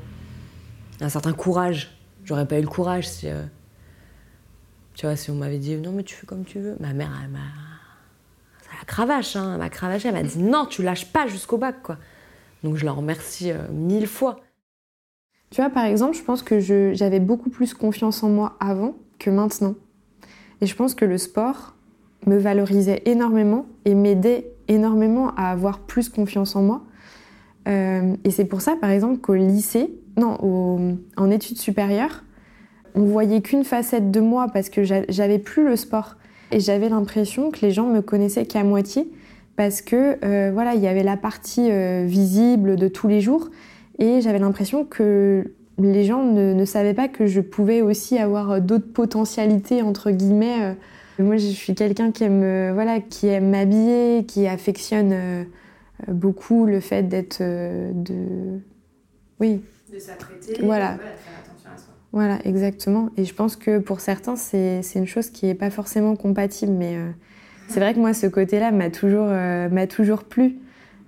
Un 1.00 1.08
certain 1.08 1.32
courage. 1.32 1.96
J'aurais 2.24 2.46
pas 2.46 2.58
eu 2.58 2.62
le 2.62 2.68
courage 2.68 3.08
si. 3.08 3.28
tu 4.94 5.06
vois, 5.06 5.16
si 5.16 5.30
on 5.30 5.34
m'avait 5.34 5.58
dit 5.58 5.76
non, 5.76 5.92
mais 5.92 6.02
tu 6.02 6.14
fais 6.14 6.26
comme 6.26 6.44
tu 6.44 6.58
veux. 6.58 6.76
Ma 6.80 6.92
mère, 6.92 7.10
elle 7.22 7.30
m'a. 7.30 7.38
la 7.38 8.84
cravache, 8.86 9.36
hein. 9.36 9.52
Elle 9.54 9.58
m'a 9.58 9.70
cravaché, 9.70 10.08
elle 10.08 10.14
m'a 10.14 10.22
dit 10.22 10.38
non, 10.38 10.66
tu 10.66 10.82
lâches 10.82 11.06
pas 11.06 11.26
jusqu'au 11.26 11.58
bac, 11.58 11.82
quoi. 11.82 11.98
Donc 12.64 12.76
je 12.76 12.84
la 12.84 12.92
remercie 12.92 13.50
euh, 13.50 13.68
mille 13.70 14.06
fois. 14.06 14.40
Tu 15.50 15.60
vois, 15.60 15.70
par 15.70 15.84
exemple, 15.84 16.16
je 16.16 16.22
pense 16.22 16.42
que 16.42 16.60
j'avais 16.60 17.20
beaucoup 17.20 17.50
plus 17.50 17.72
confiance 17.72 18.22
en 18.22 18.28
moi 18.28 18.56
avant 18.60 18.96
que 19.18 19.30
maintenant. 19.30 19.74
Et 20.60 20.66
je 20.66 20.74
pense 20.74 20.94
que 20.94 21.04
le 21.04 21.18
sport 21.18 21.74
me 22.26 22.36
valorisait 22.36 23.02
énormément 23.06 23.66
et 23.84 23.94
m'aidait 23.94 24.52
énormément 24.68 25.32
à 25.37 25.50
avoir 25.50 25.80
plus 25.80 26.08
confiance 26.08 26.56
en 26.56 26.62
moi. 26.62 26.82
Euh, 27.68 28.14
et 28.25 28.30
c'est 28.30 28.44
pour 28.44 28.60
ça, 28.60 28.76
par 28.76 28.90
exemple, 28.90 29.18
qu'au 29.18 29.34
lycée, 29.34 29.90
non, 30.16 30.98
en 31.16 31.30
études 31.30 31.58
supérieures, 31.58 32.25
on 32.94 33.04
voyait 33.04 33.40
qu'une 33.40 33.64
facette 33.64 34.10
de 34.10 34.20
moi 34.20 34.48
parce 34.52 34.70
que 34.70 34.82
j'avais 34.84 35.38
plus 35.38 35.64
le 35.64 35.76
sport. 35.76 36.16
Et 36.50 36.60
j'avais 36.60 36.88
l'impression 36.88 37.50
que 37.50 37.60
les 37.60 37.70
gens 37.70 37.87
me 37.87 38.00
connaissaient 38.00 38.46
qu'à 38.46 38.64
moitié 38.64 39.10
parce 39.56 39.82
que 39.82 40.16
euh, 40.25 40.50
voilà, 40.52 40.75
il 40.75 40.80
y 40.80 40.87
avait 40.87 41.02
la 41.02 41.16
partie 41.16 41.70
euh, 41.70 42.04
visible 42.06 42.76
de 42.76 42.88
tous 42.88 43.06
les 43.06 43.20
jours 43.20 43.50
et 43.98 44.20
j'avais 44.20 44.38
l'impression 44.38 44.84
que 44.84 45.52
les 45.78 46.04
gens 46.04 46.25
ne, 46.25 46.64
savaient 46.64 46.94
pas 46.94 47.08
que 47.08 47.26
je 47.26 47.40
pouvais 47.40 47.82
aussi 47.82 48.18
avoir 48.18 48.60
d'autres 48.60 48.92
potentialités 48.92 49.82
entre 49.82 50.10
guillemets. 50.10 50.75
Moi, 51.18 51.37
je 51.37 51.46
suis 51.48 51.75
quelqu'un 51.75 52.12
qui 52.12 52.25
aime 52.25 52.72
voilà, 52.72 53.00
qui 53.00 53.26
aime 53.26 53.50
m'habiller, 53.50 54.25
qui 54.26 54.46
affectionne 54.46 55.46
beaucoup 56.06 56.64
le 56.64 56.80
fait 56.80 57.02
d'être 57.02 57.40
de 57.40 58.60
oui 59.40 59.62
de 59.92 59.98
s'apprêter, 59.98 60.60
voilà. 60.62 60.94
de 60.94 60.98
faire 60.98 61.08
attention 61.44 61.70
à 61.75 61.76
soi. 61.76 61.94
Voilà, 62.12 62.38
exactement. 62.44 63.10
Et 63.16 63.25
je 63.25 63.34
pense 63.34 63.56
que 63.56 63.78
pour 63.78 64.00
certains, 64.00 64.37
c'est 64.37 64.82
une 64.94 65.06
chose 65.06 65.30
qui 65.30 65.46
n'est 65.46 65.54
pas 65.54 65.70
forcément 65.70 66.14
compatible, 66.14 66.72
mais 66.72 66.96
c'est 67.68 67.80
vrai 67.80 67.92
que 67.92 67.98
moi, 67.98 68.14
ce 68.14 68.26
côté-là 68.26 68.70
m'a 68.70 68.90
toujours, 68.90 69.28
euh, 69.28 69.68
m'a 69.68 69.87
toujours 69.87 70.25
plu. 70.25 70.56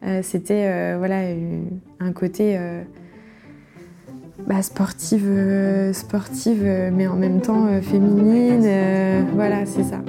Euh, 0.05 0.21
c'était 0.23 0.67
euh, 0.67 0.97
voilà, 0.99 1.23
un 2.01 2.13
côté 2.13 2.59
bah, 4.47 4.63
sportive, 4.63 5.29
sportive, 5.93 6.63
mais 6.93 7.07
en 7.07 7.17
même 7.17 7.41
temps 7.41 7.69
féminine. 7.83 8.67
voilà, 9.35 9.67
c'est 9.67 9.85
ça. 9.85 10.01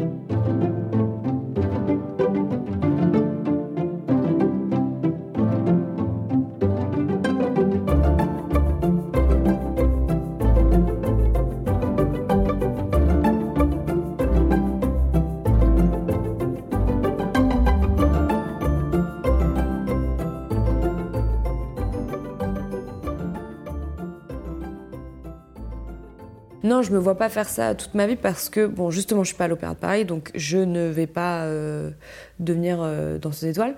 Non, 26.72 26.82
je 26.84 26.94
me 26.94 27.00
vois 27.00 27.18
pas 27.18 27.28
faire 27.28 27.50
ça 27.50 27.76
toute 27.76 27.96
ma 27.96 28.08
vie 28.08 28.16
parce 28.16 28.48
que, 28.48 28.66
bon, 28.66 28.92
justement, 28.92 29.26
je 29.26 29.28
suis 29.28 29.36
pas 29.36 29.44
à 29.44 29.48
l'Opéra 29.50 29.74
de 29.74 29.80
Paris, 29.80 30.06
donc 30.06 30.32
je 30.36 30.58
ne 30.58 30.88
vais 30.88 31.06
pas 31.06 31.44
euh, 31.44 31.92
devenir 32.40 32.82
euh, 32.82 33.18
danseuse 33.18 33.50
étoile. 33.50 33.76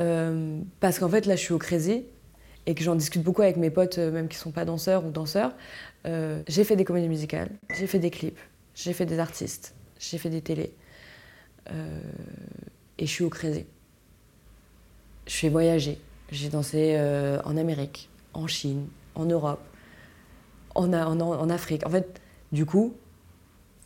Euh, 0.00 0.60
parce 0.78 1.00
qu'en 1.00 1.08
fait, 1.08 1.26
là, 1.26 1.34
je 1.34 1.40
suis 1.40 1.52
au 1.52 1.58
Crazy 1.58 2.04
et 2.66 2.76
que 2.76 2.84
j'en 2.84 2.94
discute 2.94 3.24
beaucoup 3.24 3.42
avec 3.42 3.56
mes 3.56 3.70
potes, 3.70 3.98
même 3.98 4.28
qui 4.28 4.36
sont 4.36 4.52
pas 4.52 4.64
danseurs 4.64 5.04
ou 5.04 5.10
danseurs. 5.10 5.50
j'ai 6.04 6.62
fait 6.62 6.76
des 6.76 6.84
comédies 6.84 7.08
musicales, 7.08 7.50
j'ai 7.76 7.88
fait 7.88 7.98
des 7.98 8.10
clips, 8.10 8.38
j'ai 8.76 8.92
fait 8.92 9.06
des 9.06 9.18
artistes, 9.18 9.74
j'ai 9.98 10.16
fait 10.16 10.30
des 10.30 10.40
télés. 10.40 10.72
et 11.66 13.06
je 13.06 13.10
suis 13.10 13.24
au 13.24 13.28
Crazy. 13.28 13.66
Je 15.26 15.34
fais 15.34 15.48
voyager. 15.48 15.98
J'ai 16.30 16.48
dansé 16.48 16.96
en 17.44 17.56
Amérique, 17.56 18.08
en 18.34 18.46
Chine, 18.46 18.86
en 19.16 19.24
Europe 19.24 19.66
en, 20.74 21.20
en, 21.20 21.50
Afrique. 21.50 21.86
En 21.86 21.90
fait, 21.90 22.19
du 22.52 22.66
coup, 22.66 22.94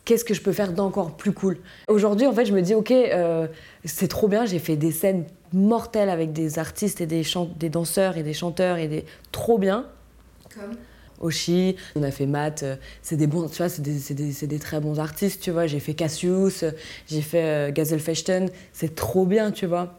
qu'est-ce 0.05 0.25
que 0.25 0.33
je 0.33 0.41
peux 0.41 0.53
faire 0.53 0.73
d'encore 0.73 1.15
plus 1.15 1.33
cool? 1.33 1.57
Aujourd'hui, 1.87 2.27
en 2.27 2.33
fait, 2.33 2.45
je 2.45 2.53
me 2.53 2.61
dis, 2.61 2.73
ok, 2.73 2.91
euh, 2.91 3.47
c'est 3.83 4.07
trop 4.07 4.27
bien, 4.27 4.45
j'ai 4.45 4.59
fait 4.59 4.75
des 4.75 4.91
scènes 4.91 5.25
mortelles 5.53 6.09
avec 6.09 6.33
des 6.33 6.59
artistes 6.59 7.01
et 7.01 7.05
des, 7.05 7.23
des 7.57 7.69
danseurs 7.69 8.17
et 8.17 8.23
des 8.23 8.33
chanteurs 8.33 8.77
et 8.77 8.87
des... 8.87 9.05
Trop 9.31 9.57
bien. 9.57 9.85
Comme? 10.53 10.75
Oshi, 11.21 11.77
on 11.95 12.03
a 12.03 12.11
fait 12.11 12.25
Matt, 12.25 12.63
euh, 12.63 12.75
c'est 13.01 13.15
des 13.15 13.25
bons, 13.25 13.47
tu 13.47 13.57
vois, 13.57 13.69
c'est 13.69 13.81
des, 13.81 14.47
des, 14.47 14.59
très 14.59 14.81
bons 14.81 14.99
artistes, 14.99 15.41
tu 15.41 15.49
vois. 15.49 15.65
J'ai 15.65 15.79
fait 15.79 15.93
Cassius, 15.93 16.65
j'ai 17.07 17.21
fait 17.21 17.71
euh, 17.71 17.99
Fechten, 17.99 18.49
c'est 18.73 18.95
trop 18.95 19.25
bien, 19.25 19.51
tu 19.51 19.65
vois. 19.65 19.93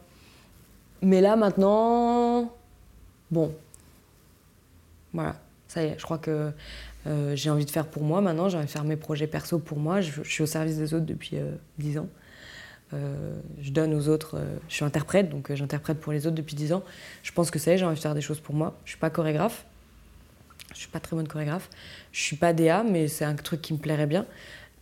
Mais 1.00 1.22
là, 1.22 1.36
maintenant, 1.36 2.52
bon, 3.30 3.50
voilà 5.14 5.36
ça 5.68 5.82
y 5.82 5.86
est, 5.86 5.98
je 5.98 6.04
crois 6.04 6.18
que 6.18 6.52
euh, 7.06 7.36
j'ai 7.36 7.50
envie 7.50 7.64
de 7.64 7.70
faire 7.70 7.86
pour 7.86 8.02
moi 8.02 8.20
maintenant, 8.20 8.48
j'ai 8.48 8.56
envie 8.56 8.66
de 8.66 8.70
faire 8.70 8.84
mes 8.84 8.96
projets 8.96 9.26
perso 9.26 9.58
pour 9.58 9.78
moi. 9.78 10.00
Je, 10.00 10.22
suis 10.22 10.42
au 10.42 10.46
service 10.46 10.76
des 10.76 10.94
autres 10.94 11.06
depuis 11.06 11.36
euh, 11.36 11.52
dix 11.78 11.90
10 11.90 11.98
ans. 11.98 12.08
Euh, 12.94 13.38
je 13.60 13.70
donne 13.70 13.94
aux 13.94 14.08
autres, 14.08 14.40
je 14.68 14.74
suis 14.74 14.84
interprète, 14.84 15.28
donc 15.28 15.52
j'interprète 15.52 15.98
pour 15.98 16.12
les 16.12 16.26
autres 16.26 16.36
depuis 16.36 16.54
10 16.54 16.72
ans. 16.72 16.84
Je 17.22 17.32
pense 17.32 17.50
que 17.50 17.58
ça 17.58 17.72
y 17.72 17.74
est, 17.74 17.78
j'ai 17.78 17.84
envie 17.84 17.96
de 17.96 18.00
faire 18.00 18.14
des 18.14 18.20
choses 18.20 18.40
pour 18.40 18.54
moi. 18.54 18.78
Je 18.84 18.90
suis 18.90 18.98
pas 18.98 19.10
chorégraphe, 19.10 19.66
je 20.72 20.78
suis 20.78 20.88
pas 20.88 21.00
très 21.00 21.16
bonne 21.16 21.26
chorégraphe. 21.26 21.68
Je 22.12 22.20
suis 22.20 22.36
pas 22.36 22.52
DA, 22.52 22.84
mais 22.84 23.08
c'est 23.08 23.24
un 23.24 23.34
truc 23.34 23.60
qui 23.60 23.72
me 23.72 23.78
plairait 23.78 24.06
bien. 24.06 24.24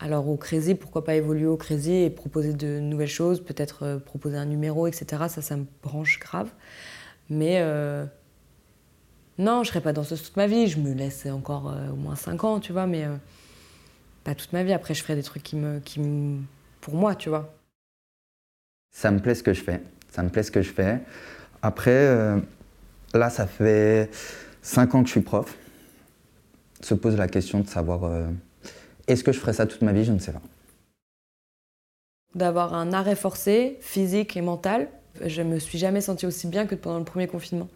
Alors 0.00 0.28
au 0.28 0.36
Crazy, 0.36 0.74
pourquoi 0.74 1.04
pas 1.04 1.14
évoluer 1.14 1.46
au 1.46 1.56
Crazy 1.56 1.92
et 1.92 2.10
proposer 2.10 2.52
de 2.52 2.78
nouvelles 2.78 3.08
choses, 3.08 3.42
peut-être 3.42 4.00
proposer 4.04 4.36
un 4.36 4.44
numéro, 4.44 4.86
etc. 4.86 5.24
Ça, 5.28 5.40
ça 5.40 5.56
me 5.56 5.64
branche 5.82 6.18
grave. 6.18 6.50
Mais 7.30 7.62
non, 9.38 9.64
je 9.64 9.70
serai 9.70 9.80
pas 9.80 9.92
danseuse 9.92 10.22
toute 10.22 10.36
ma 10.36 10.46
vie. 10.46 10.68
Je 10.68 10.78
me 10.78 10.92
laisse 10.92 11.26
encore 11.26 11.70
euh, 11.70 11.90
au 11.90 11.96
moins 11.96 12.14
5 12.14 12.44
ans, 12.44 12.60
tu 12.60 12.72
vois, 12.72 12.86
mais 12.86 13.04
euh, 13.04 13.16
pas 14.22 14.34
toute 14.34 14.52
ma 14.52 14.62
vie. 14.62 14.72
Après, 14.72 14.94
je 14.94 15.02
ferai 15.02 15.16
des 15.16 15.22
trucs 15.22 15.42
qui 15.42 15.56
me, 15.56 15.80
qui 15.80 16.00
pour 16.80 16.94
moi, 16.94 17.14
tu 17.14 17.28
vois. 17.28 17.52
Ça 18.92 19.10
me 19.10 19.18
plaît 19.18 19.34
ce 19.34 19.42
que 19.42 19.52
je 19.52 19.62
fais. 19.62 19.82
Ça 20.10 20.22
me 20.22 20.28
plaît 20.28 20.44
ce 20.44 20.52
que 20.52 20.62
je 20.62 20.70
fais. 20.70 21.00
Après, 21.62 21.90
euh, 21.90 22.38
là, 23.12 23.28
ça 23.28 23.46
fait 23.46 24.10
5 24.62 24.94
ans 24.94 25.02
que 25.02 25.08
je 25.08 25.12
suis 25.12 25.20
prof. 25.20 25.56
Se 26.80 26.94
pose 26.94 27.16
la 27.16 27.26
question 27.26 27.60
de 27.60 27.66
savoir 27.66 28.28
est-ce 29.06 29.24
que 29.24 29.32
je 29.32 29.38
ferai 29.38 29.54
ça 29.54 29.66
toute 29.66 29.80
ma 29.80 29.92
vie? 29.92 30.04
Je 30.04 30.12
ne 30.12 30.18
sais 30.18 30.32
pas. 30.32 30.42
D'avoir 32.34 32.74
un 32.74 32.92
arrêt 32.92 33.16
forcé, 33.16 33.78
physique 33.80 34.37
et 34.37 34.42
mental. 34.42 34.88
Je 35.24 35.40
me 35.40 35.59
suis 35.59 35.78
jamais 35.78 36.02
sentie 36.02 36.26
aussi 36.26 36.46
bien 36.46 36.66
que 36.66 36.74
pendant 36.74 36.98
le 36.98 37.04
premier 37.04 37.26
confinement 37.26 37.68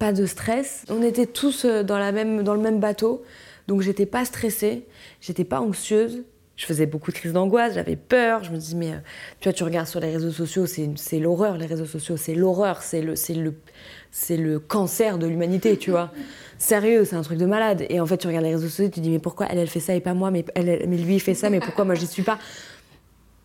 pas 0.00 0.12
de 0.12 0.26
stress. 0.26 0.84
On 0.88 1.02
était 1.02 1.26
tous 1.26 1.64
euh, 1.64 1.84
dans, 1.84 1.98
la 1.98 2.10
même, 2.10 2.42
dans 2.42 2.54
le 2.54 2.60
même 2.60 2.80
bateau, 2.80 3.22
donc 3.68 3.82
j'étais 3.82 4.06
pas 4.06 4.24
stressée, 4.24 4.86
j'étais 5.20 5.44
pas 5.44 5.60
anxieuse. 5.60 6.24
Je 6.56 6.66
faisais 6.66 6.84
beaucoup 6.84 7.10
de 7.10 7.16
crises 7.16 7.32
d'angoisse, 7.32 7.74
j'avais 7.74 7.96
peur. 7.96 8.42
Je 8.44 8.50
me 8.50 8.56
dis, 8.58 8.76
mais 8.76 8.92
euh, 8.92 8.98
tu 9.40 9.48
vois, 9.48 9.52
tu 9.52 9.62
regardes 9.62 9.86
sur 9.86 10.00
les 10.00 10.10
réseaux 10.10 10.30
sociaux, 10.30 10.66
c'est 10.66 11.18
l'horreur, 11.18 11.56
les 11.56 11.66
réseaux 11.66 11.86
sociaux, 11.86 12.16
c'est 12.16 12.34
l'horreur, 12.34 12.82
c'est 12.82 13.00
le, 13.00 13.14
le, 13.34 14.36
le 14.36 14.58
cancer 14.58 15.18
de 15.18 15.26
l'humanité, 15.26 15.76
tu 15.76 15.90
vois. 15.90 16.10
Sérieux, 16.58 17.04
c'est 17.04 17.16
un 17.16 17.22
truc 17.22 17.38
de 17.38 17.46
malade. 17.46 17.86
Et 17.88 18.00
en 18.00 18.06
fait, 18.06 18.18
tu 18.18 18.26
regardes 18.26 18.44
les 18.44 18.54
réseaux 18.54 18.68
sociaux, 18.68 18.86
tu 18.86 18.92
te 18.92 19.00
dis, 19.00 19.10
mais 19.10 19.20
pourquoi 19.20 19.46
elle, 19.50 19.58
elle 19.58 19.68
fait 19.68 19.80
ça 19.80 19.94
et 19.94 20.00
pas 20.00 20.14
moi, 20.14 20.30
mais, 20.30 20.44
elle, 20.54 20.86
mais 20.88 20.96
lui, 20.96 21.14
il 21.14 21.20
fait 21.20 21.34
ça, 21.34 21.48
mais 21.48 21.60
pourquoi 21.60 21.84
moi, 21.84 21.94
j'y 21.94 22.06
suis 22.06 22.22
pas? 22.22 22.38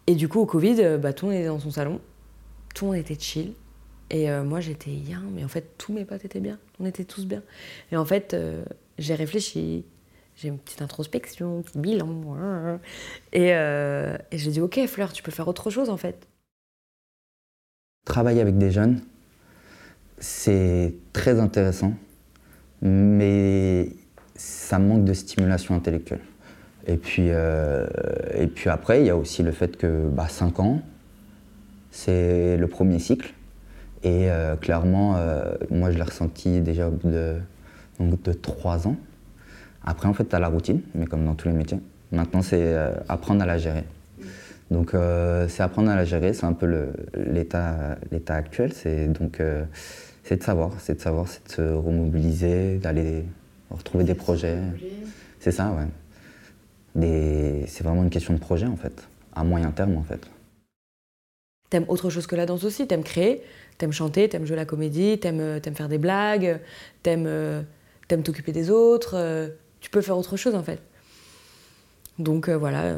Et 0.08 0.16
du 0.16 0.28
coup, 0.28 0.40
au 0.40 0.46
Covid, 0.46 0.76
euh, 0.80 0.98
bah, 0.98 1.14
tout 1.14 1.26
le 1.26 1.32
monde 1.32 1.42
était 1.42 1.50
dans 1.50 1.60
son 1.60 1.72
salon, 1.72 2.02
tout 2.74 2.86
le 2.86 2.92
monde 2.92 3.00
était 3.00 3.18
chill. 3.18 3.54
Et 4.12 4.30
euh, 4.30 4.44
moi, 4.44 4.60
j'étais 4.60 4.92
bien, 4.92 5.24
mais 5.34 5.44
en 5.44 5.48
fait, 5.48 5.78
tous 5.78 5.94
mes 5.94 6.06
potes 6.06 6.26
étaient 6.26 6.40
bien. 6.40 6.60
On 6.80 6.86
était 6.86 7.06
tous 7.06 7.26
bien. 7.26 7.42
Et 7.92 7.98
en 7.98 8.06
fait, 8.06 8.34
euh, 8.34 8.64
j'ai 8.98 9.16
réfléchi. 9.16 9.86
J'ai 10.36 10.50
une 10.50 10.60
petite 10.60 10.82
introspection, 10.82 11.60
un 11.60 11.62
petit 11.62 11.80
bilan. 11.80 12.80
Et, 13.32 13.54
euh, 13.54 14.18
et 14.32 14.38
j'ai 14.38 14.52
dit, 14.52 14.62
OK, 14.62 14.80
Fleur, 14.88 15.14
tu 15.14 15.24
peux 15.24 15.32
faire 15.32 15.48
autre 15.48 15.70
chose, 15.70 15.90
en 15.90 15.98
fait. 15.98 16.28
Travailler 18.06 18.42
avec 18.42 18.58
des 18.58 18.70
jeunes, 18.70 19.02
c'est 20.20 20.94
très 21.14 21.40
intéressant, 21.40 21.94
mais 22.82 23.90
ça 24.36 24.78
manque 24.78 25.06
de 25.06 25.14
stimulation 25.14 25.74
intellectuelle. 25.74 26.22
Et 26.86 26.98
puis, 26.98 27.30
et 27.30 28.48
puis 28.48 28.70
après, 28.70 29.02
il 29.02 29.08
y 29.08 29.10
a 29.10 29.18
aussi 29.18 29.42
le 29.42 29.52
fait 29.52 29.76
que 29.78 30.08
bah, 30.10 30.28
5 30.28 30.60
ans, 30.60 30.82
c'est 31.90 32.58
le 32.58 32.68
premier 32.68 33.00
cycle. 33.00 33.34
Et 34.06 34.30
euh, 34.30 34.56
clairement, 34.56 35.16
euh, 35.18 35.56
moi, 35.72 35.90
je 35.90 35.98
l'ai 35.98 36.04
ressenti 36.04 36.62
déjà 36.62 36.88
au 36.88 36.92
bout 36.92 37.10
de, 37.10 37.38
de 38.00 38.34
trois 38.34 38.88
ans. 38.88 38.98
Après, 39.84 40.08
en 40.08 40.14
fait, 40.14 40.26
tu 40.26 40.36
as 40.36 40.40
la 40.40 40.48
routine, 40.48 40.82
mais 40.94 41.08
comme 41.08 41.26
dans 41.26 41.34
tous 41.34 41.48
les 41.48 41.56
métiers. 41.56 41.80
Maintenant, 42.12 42.44
c'est 42.44 42.62
euh, 42.62 42.92
apprendre 43.10 43.42
à 43.42 43.48
la 43.48 43.58
gérer. 43.58 43.84
Donc, 44.70 44.92
c'est 45.48 45.62
apprendre 45.62 45.92
à 45.92 45.96
la 45.96 46.06
gérer, 46.06 46.34
c'est 46.34 46.46
un 46.46 46.54
peu 46.54 46.66
l'état 47.16 47.98
actuel. 48.30 48.74
C'est 48.74 49.08
donc 49.08 49.40
c'est 50.24 50.38
de 50.38 50.44
savoir, 50.44 50.72
c'est 50.80 50.96
de 50.96 51.02
savoir, 51.02 51.28
c'est 51.28 51.46
de 51.46 51.52
se 51.52 51.62
remobiliser, 51.62 52.78
d'aller 52.78 53.26
retrouver 53.70 54.06
des 54.06 54.16
projets. 54.16 54.58
C'est 55.40 55.52
ça, 55.52 55.72
ouais. 55.72 57.06
C'est 57.68 57.84
vraiment 57.84 58.02
une 58.02 58.10
question 58.10 58.34
de 58.34 58.40
projet, 58.40 58.66
en 58.66 58.76
fait, 58.76 59.08
à 59.36 59.44
moyen 59.44 59.70
terme, 59.70 59.98
en 59.98 60.04
fait. 60.04 60.28
T'aimes 61.70 61.86
autre 61.88 62.10
chose 62.10 62.26
que 62.26 62.36
la 62.36 62.48
danse 62.48 62.64
aussi, 62.64 62.88
t'aimes 62.88 63.04
créer, 63.04 63.44
T'aimes 63.78 63.92
chanter, 63.92 64.30
t'aimes 64.30 64.46
jouer 64.46 64.56
la 64.56 64.66
comédie, 64.66 65.20
t'aimes 65.20 65.42
euh, 65.42 65.60
faire 65.60 65.90
des 65.90 65.98
blagues, 65.98 66.62
t'aimes 67.04 67.26
euh, 67.28 67.62
t'occuper 68.08 68.52
des 68.52 68.70
autres. 68.70 69.16
Euh, 69.16 69.50
tu 69.82 69.90
peux 69.90 70.02
faire 70.02 70.18
autre 70.18 70.38
chose 70.38 70.56
en 70.56 70.64
fait. 70.64 70.82
Donc 72.18 72.50
voilà, 72.50 72.98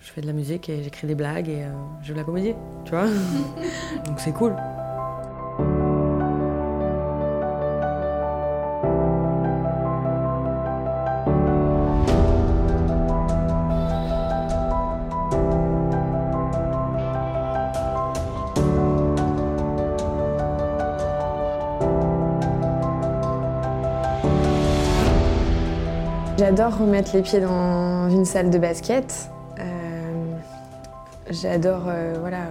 je 0.00 0.10
fais 0.12 0.20
de 0.20 0.26
la 0.26 0.34
musique 0.34 0.68
et 0.68 0.82
j'écris 0.82 1.06
des 1.06 1.14
blagues 1.14 1.48
et 1.48 1.64
je 2.02 2.08
joue 2.08 2.14
la 2.14 2.24
comédie, 2.24 2.54
tu 2.84 2.90
vois. 2.90 3.06
Donc 4.06 4.20
c'est 4.20 4.32
cool. 4.32 4.54
J'adore 26.44 26.76
remettre 26.76 27.16
les 27.16 27.22
pieds 27.22 27.40
dans 27.40 28.10
une 28.10 28.26
salle 28.26 28.50
de 28.50 28.58
basket. 28.58 29.30
Euh, 29.58 29.62
j'adore 31.30 31.84
euh, 31.86 32.16
voilà, 32.20 32.48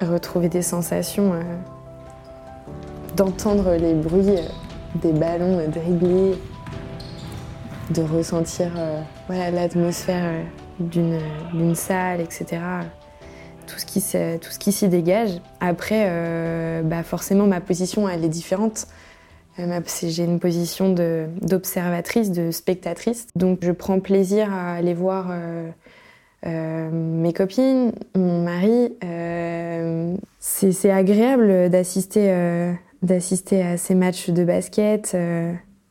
retrouver 0.00 0.48
des 0.48 0.62
sensations, 0.62 1.32
euh, 1.32 1.42
d'entendre 3.16 3.74
les 3.74 3.94
bruits 3.94 4.36
des 5.02 5.10
ballons 5.10 5.66
dribbler, 5.66 6.38
de 7.90 8.02
ressentir 8.02 8.70
l'atmosphère 9.28 10.44
d'une 10.78 11.74
salle, 11.74 12.20
etc. 12.20 12.60
Tout 13.66 13.80
ce 13.80 14.58
qui, 14.60 14.70
s'y 14.70 14.86
dégage. 14.86 15.40
Après, 15.58 16.82
bah 16.84 17.02
forcément, 17.02 17.48
ma 17.48 17.60
position, 17.60 18.08
elle 18.08 18.24
est 18.24 18.28
différente. 18.28 18.86
Euh, 19.60 19.80
j'ai 20.08 20.24
une 20.24 20.40
position 20.40 20.94
d'observatrice, 21.42 22.30
de, 22.30 22.50
spectatrice. 22.50 23.26
Donc 23.36 23.60
je 23.62 23.72
prends 23.72 24.00
plaisir 24.00 24.52
à 24.52 24.74
aller 24.74 24.94
voir 24.94 25.28
euh, 25.30 25.68
euh, 26.46 26.90
mes 26.90 27.32
copines, 27.32 27.92
mon 28.14 28.42
mari. 28.42 28.92
c'est 30.38 30.90
agréable 30.90 31.70
d'assister 31.70 32.30
à 32.30 33.76
ces 33.76 33.94
matchs 33.94 34.30
de 34.30 34.44
basket. 34.44 35.16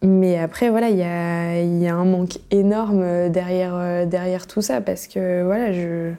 mais 0.01 0.37
après, 0.37 0.69
voilà, 0.69 0.89
il 0.89 0.97
y 0.97 1.87
a, 1.87 1.95
un 1.95 2.05
manque 2.05 2.39
énorme 2.51 3.29
derrière, 3.29 4.07
derrière 4.07 4.47
tout 4.47 4.61
ça 4.61 4.81
parce 4.81 5.07
que 5.07 5.43
voilà, 5.43 5.71
je, 5.73 6.11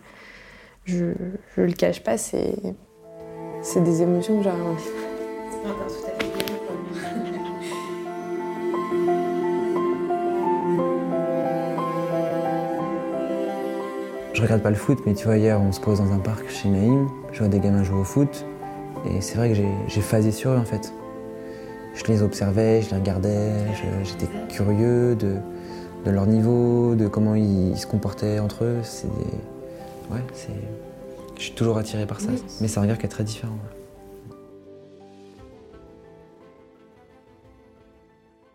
je, 0.84 1.12
je 1.56 1.62
le 1.62 1.72
cache 1.72 2.02
pas, 2.02 2.18
c'est 2.18 2.74
des 3.82 4.02
émotions 4.02 4.38
que 4.38 4.44
j'aurais 4.44 4.60
envie. 4.60 6.19
Je 14.40 14.46
regarde 14.46 14.62
pas 14.62 14.70
le 14.70 14.76
foot, 14.76 15.00
mais 15.04 15.12
tu 15.12 15.26
vois, 15.26 15.36
hier, 15.36 15.60
on 15.60 15.70
se 15.70 15.80
pose 15.80 15.98
dans 15.98 16.12
un 16.12 16.18
parc 16.18 16.48
chez 16.48 16.70
Naïm, 16.70 17.10
je 17.30 17.40
vois 17.40 17.48
des 17.48 17.60
gamins 17.60 17.84
jouer 17.84 17.98
au 17.98 18.04
foot, 18.04 18.46
et 19.04 19.20
c'est 19.20 19.34
vrai 19.36 19.50
que 19.50 19.54
j'ai 19.86 20.00
phasé 20.00 20.32
sur 20.32 20.52
eux 20.52 20.56
en 20.56 20.64
fait. 20.64 20.94
Je 21.92 22.02
les 22.04 22.22
observais, 22.22 22.80
je 22.80 22.88
les 22.88 22.96
regardais, 22.96 23.52
j'étais 24.02 24.32
curieux 24.48 25.14
de, 25.14 25.36
de, 26.06 26.10
leur 26.10 26.24
niveau, 26.24 26.94
de 26.94 27.06
comment 27.06 27.34
ils, 27.34 27.76
se 27.76 27.86
comportaient 27.86 28.38
entre 28.38 28.64
eux. 28.64 28.78
C'est 28.82 29.08
Ouais, 30.10 30.22
c'est. 30.32 30.48
Je 31.36 31.42
suis 31.42 31.52
toujours 31.52 31.76
attiré 31.76 32.06
par 32.06 32.22
ça, 32.22 32.30
mais 32.62 32.68
c'est 32.68 32.78
un 32.78 32.82
regard 32.82 32.96
qui 32.96 33.04
est 33.04 33.10
très 33.10 33.24
différent. 33.24 33.58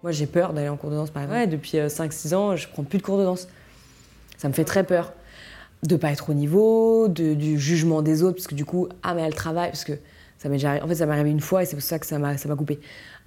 Moi, 0.02 0.12
j'ai 0.12 0.26
peur 0.26 0.52
d'aller 0.52 0.69
en 0.69 0.78
cours 0.78 0.89
de 0.89 0.95
danse, 0.95 1.12
par 1.12 1.21
exemple. 1.21 1.48
depuis 1.48 1.78
5-6 1.78 2.34
euh, 2.34 2.38
ans, 2.38 2.56
je 2.56 2.67
prends 2.69 2.84
plus 2.84 2.98
de 2.98 3.04
cours 3.04 3.19
de 3.19 3.24
danse. 3.24 3.48
Ça 4.38 4.48
me 4.48 4.54
fait 4.54 4.65
très 4.65 4.84
peur 4.84 5.13
de 5.88 5.95
pas 5.95 6.12
être 6.12 6.30
au 6.30 6.34
niveau, 6.34 7.08
du 7.08 7.60
jugement 7.60 8.02
des 8.02 8.24
autres, 8.24 8.36
parce 8.36 8.48
que 8.48 8.56
du 8.56 8.65
coup, 8.65 8.88
ah 9.04 9.13
mais 9.13 9.21
elle 9.21 9.36
travaille, 9.36 9.69
parce 9.69 9.84
que 9.84 9.93
ça 10.38 10.50
m'est 10.50 10.56
déjà, 10.56 10.84
en 10.84 10.88
fait 10.88 10.95
ça 10.95 11.06
m'est 11.06 11.13
arrivé 11.13 11.32
une 11.32 11.39
fois 11.39 11.63
et 11.63 11.65
c'est 11.65 11.76
pour 11.76 11.84
ça 11.84 12.00
que 12.00 12.06
ça 12.06 12.19
m'a, 12.19 12.38
ça 12.38 12.50
m'a 12.50 12.56
coupé. 12.56 12.80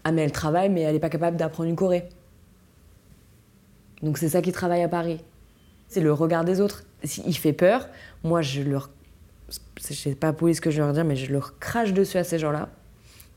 Ah 0.05 0.12
mais 0.12 0.23
elle 0.23 0.33
travaille, 0.33 0.68
mais 0.68 0.83
elle 0.83 0.94
n'est 0.94 1.01
pas 1.01 1.09
capable 1.09 1.37
d'apprendre 1.37 1.68
une 1.68 1.77
choré. 1.77 2.09
Donc 4.03 4.18
c'est 4.18 4.29
ça 4.29 4.42
qui 4.42 4.53
travaille 4.53 4.83
à 4.83 4.88
Paris. 4.88 5.21
C'est 5.88 6.01
le 6.01 6.12
regard 6.12 6.44
des 6.44 6.61
autres. 6.61 6.85
S'il 7.05 7.37
fait 7.37 7.53
peur, 7.53 7.88
moi 8.23 8.42
je 8.42 8.62
leur, 8.62 8.90
sais 9.79 10.14
pas 10.14 10.33
poli 10.33 10.55
ce 10.55 10.61
que 10.61 10.71
je 10.71 10.77
vais 10.77 10.85
leur 10.85 10.92
dire, 10.92 11.05
mais 11.05 11.16
je 11.16 11.33
leur 11.33 11.59
crache 11.59 11.92
dessus 11.92 12.18
à 12.18 12.25
ces 12.25 12.38
gens-là, 12.38 12.68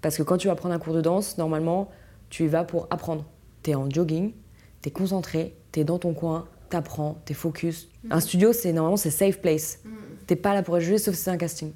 parce 0.02 0.18
que 0.18 0.24
quand 0.24 0.38
tu 0.38 0.48
vas 0.48 0.56
prendre 0.56 0.76
un 0.76 0.80
cours 0.80 0.94
de 0.94 1.02
danse, 1.02 1.38
normalement 1.38 1.90
tu 2.30 2.44
y 2.44 2.48
vas 2.48 2.64
pour 2.64 2.88
apprendre. 2.90 3.26
Tu 3.64 3.72
es 3.72 3.76
en 3.76 3.90
jogging, 3.90 4.34
tu 4.82 4.90
es 4.90 4.92
concentré, 4.92 5.56
tu 5.72 5.80
es 5.80 5.84
dans 5.84 6.00
ton 6.00 6.14
coin, 6.14 6.46
t'apprends, 6.72 7.22
t'es 7.26 7.34
focus. 7.34 7.88
Un 8.10 8.20
studio, 8.20 8.54
c'est 8.54 8.74
normalement 8.74 8.98
c'est 8.98 9.12
safe 9.12 9.40
place. 9.40 9.80
Mm. 9.86 9.90
T'es 10.28 10.36
pas 10.36 10.54
là 10.54 10.64
pour 10.64 10.78
être 10.78 10.84
jugé, 10.84 10.98
sauf 10.98 11.16
si 11.16 11.24
c'est 11.24 11.30
un 11.30 11.38
casting. 11.38 11.72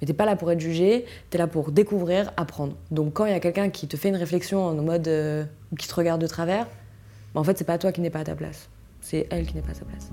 Mais 0.00 0.06
t'es 0.06 0.12
pas 0.12 0.26
là 0.26 0.36
pour 0.36 0.50
être 0.50 0.60
jugé, 0.60 1.06
t'es 1.30 1.38
là 1.38 1.46
pour 1.46 1.72
découvrir, 1.72 2.32
apprendre. 2.36 2.74
Donc 2.90 3.14
quand 3.14 3.26
il 3.26 3.32
y 3.32 3.34
a 3.34 3.40
quelqu'un 3.40 3.70
qui 3.70 3.88
te 3.88 3.96
fait 3.96 4.08
une 4.08 4.16
réflexion 4.16 4.64
en 4.64 4.74
mode 4.74 5.08
euh, 5.08 5.44
qui 5.78 5.88
te 5.88 5.94
regarde 5.94 6.20
de 6.20 6.26
travers, 6.26 6.66
bah, 7.34 7.40
en 7.40 7.44
fait 7.44 7.56
c'est 7.56 7.64
pas 7.64 7.78
toi 7.78 7.92
qui 7.92 8.00
n'es 8.00 8.10
pas 8.10 8.20
à 8.20 8.24
ta 8.24 8.34
place, 8.34 8.68
c'est 9.00 9.26
elle 9.30 9.46
qui 9.46 9.54
n'est 9.54 9.62
pas 9.62 9.72
à 9.72 9.74
sa 9.74 9.84
place. 9.84 10.10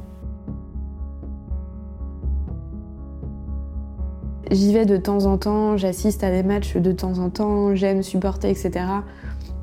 J'y 4.49 4.73
vais 4.73 4.85
de 4.85 4.95
temps 4.95 5.25
en 5.25 5.37
temps, 5.37 5.75
j'assiste 5.75 6.23
à 6.23 6.31
des 6.31 6.43
matchs 6.43 6.77
de 6.77 6.91
temps 6.93 7.19
en 7.19 7.29
temps, 7.29 7.75
j'aime 7.75 8.01
supporter, 8.01 8.49
etc 8.49 8.85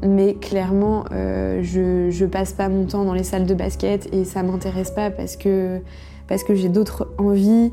mais 0.05 0.35
clairement, 0.35 1.07
euh, 1.13 1.61
je, 1.63 2.11
je 2.11 2.27
passe 2.27 2.53
pas 2.53 2.69
mon 2.69 2.85
temps 2.85 3.05
dans 3.05 3.15
les 3.15 3.23
salles 3.23 3.47
de 3.47 3.55
basket 3.55 4.13
et 4.13 4.25
ça 4.25 4.43
m'intéresse 4.43 4.91
pas 4.91 5.11
parce 5.11 5.37
que, 5.37 5.81
parce 6.29 6.45
que 6.45 6.55
j'ai 6.55 6.69
d'autres 6.69 7.09
envies 7.17 7.73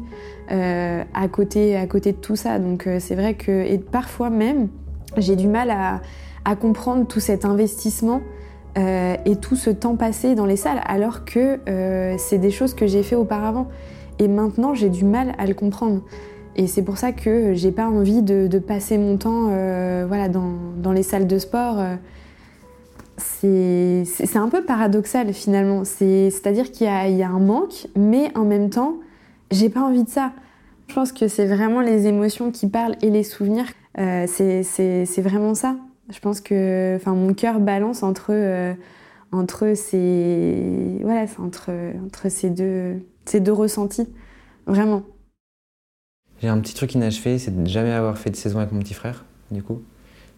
euh, 0.50 1.04
à, 1.14 1.28
côté, 1.28 1.76
à 1.76 1.86
côté 1.88 2.14
de 2.14 2.18
tout 2.18 2.38
ça. 2.38 2.58
Donc 2.58 2.88
euh, 2.88 2.98
c'est 3.00 3.16
vrai 3.16 3.34
que, 3.34 3.52
et 3.52 3.78
parfois 3.78 4.30
même, 4.30 4.70
j'ai 5.18 5.36
du 5.36 5.48
mal 5.48 5.70
à, 5.72 6.02
comprendre 6.56 7.06
tout 7.06 7.20
cet 7.20 7.46
investissement 7.46 8.22
et 8.76 9.36
tout 9.36 9.56
ce 9.56 9.70
temps 9.70 9.96
passé 9.96 10.34
dans 10.34 10.46
les 10.46 10.56
salles 10.56 10.82
alors 10.88 11.24
que 11.24 11.60
c'est 12.18 12.40
des 12.40 12.50
choses 12.50 12.74
que 12.74 12.88
j'ai 12.88 13.04
fait 13.04 13.16
auparavant. 13.16 13.68
Et 14.18 14.28
maintenant, 14.28 14.74
j'ai 14.74 14.90
du 14.90 15.06
mal 15.06 15.34
à 15.38 15.46
le 15.46 15.54
comprendre. 15.54 16.02
Et 16.56 16.66
c'est 16.66 16.82
pour 16.82 16.98
ça 16.98 17.12
que 17.12 17.54
j'ai 17.54 17.72
pas 17.72 17.88
envie 17.88 18.24
de, 18.24 18.48
de, 18.48 18.60
passer 18.60 18.98
mon 18.98 19.18
temps 19.18 19.50
voilà, 20.08 20.30
dans, 20.30 20.54
dans, 20.82 20.94
les 20.94 21.04
salles 21.04 21.28
de 21.28 21.38
sport 21.38 21.78
c'est 23.22 24.38
un 24.38 24.50
peu 24.50 24.64
paradoxal 24.64 25.34
finalement. 25.34 25.84
C'est-à-dire 25.86 26.72
qu'il 26.72 26.88
y, 26.88 27.12
y, 27.18 27.24
a 27.24 27.30
un 27.30 27.40
manque, 27.40 27.88
mais 27.96 28.36
en 28.36 28.46
même 28.46 28.70
temps, 28.70 28.96
j'ai 29.52 29.70
pas 29.70 29.82
envie 29.82 30.04
de 30.04 30.10
ça. 30.10 30.32
Je 30.88 30.94
pense 30.94 31.14
que 31.14 31.28
c'est 31.28 31.46
vraiment 31.46 31.80
les 31.80 32.08
émotions 32.08 32.52
qui 32.52 32.68
parlent 32.68 32.98
et 33.02 33.10
les 33.10 33.24
souvenirs. 33.24 33.68
Euh, 33.98 34.26
c'est 34.28 35.22
vraiment 35.22 35.56
ça. 35.56 35.78
Je 36.10 36.20
pense 36.20 36.42
que 36.42 37.00
mon 37.06 37.34
cœur 37.34 37.60
balance 37.60 38.04
entre, 38.04 38.32
euh, 38.32 38.74
entre, 39.32 39.74
ces, 39.76 41.00
voilà, 41.02 41.26
entre, 41.40 41.72
entre 42.06 42.30
ces, 42.30 42.50
deux, 42.50 43.00
ces 43.26 43.40
deux 43.40 43.54
ressentis. 43.54 44.10
Vraiment. 44.68 45.04
J'ai 46.42 46.50
un 46.50 46.60
petit 46.60 46.74
truc 46.74 46.94
inachevé, 46.94 47.38
c'est 47.40 47.52
de 47.52 47.68
jamais 47.68 47.92
avoir 47.92 48.18
fait 48.18 48.30
de 48.30 48.36
saison 48.36 48.60
avec 48.60 48.72
mon 48.72 48.80
petit 48.80 48.94
frère, 48.94 49.24
du 49.52 49.64
coup, 49.64 49.82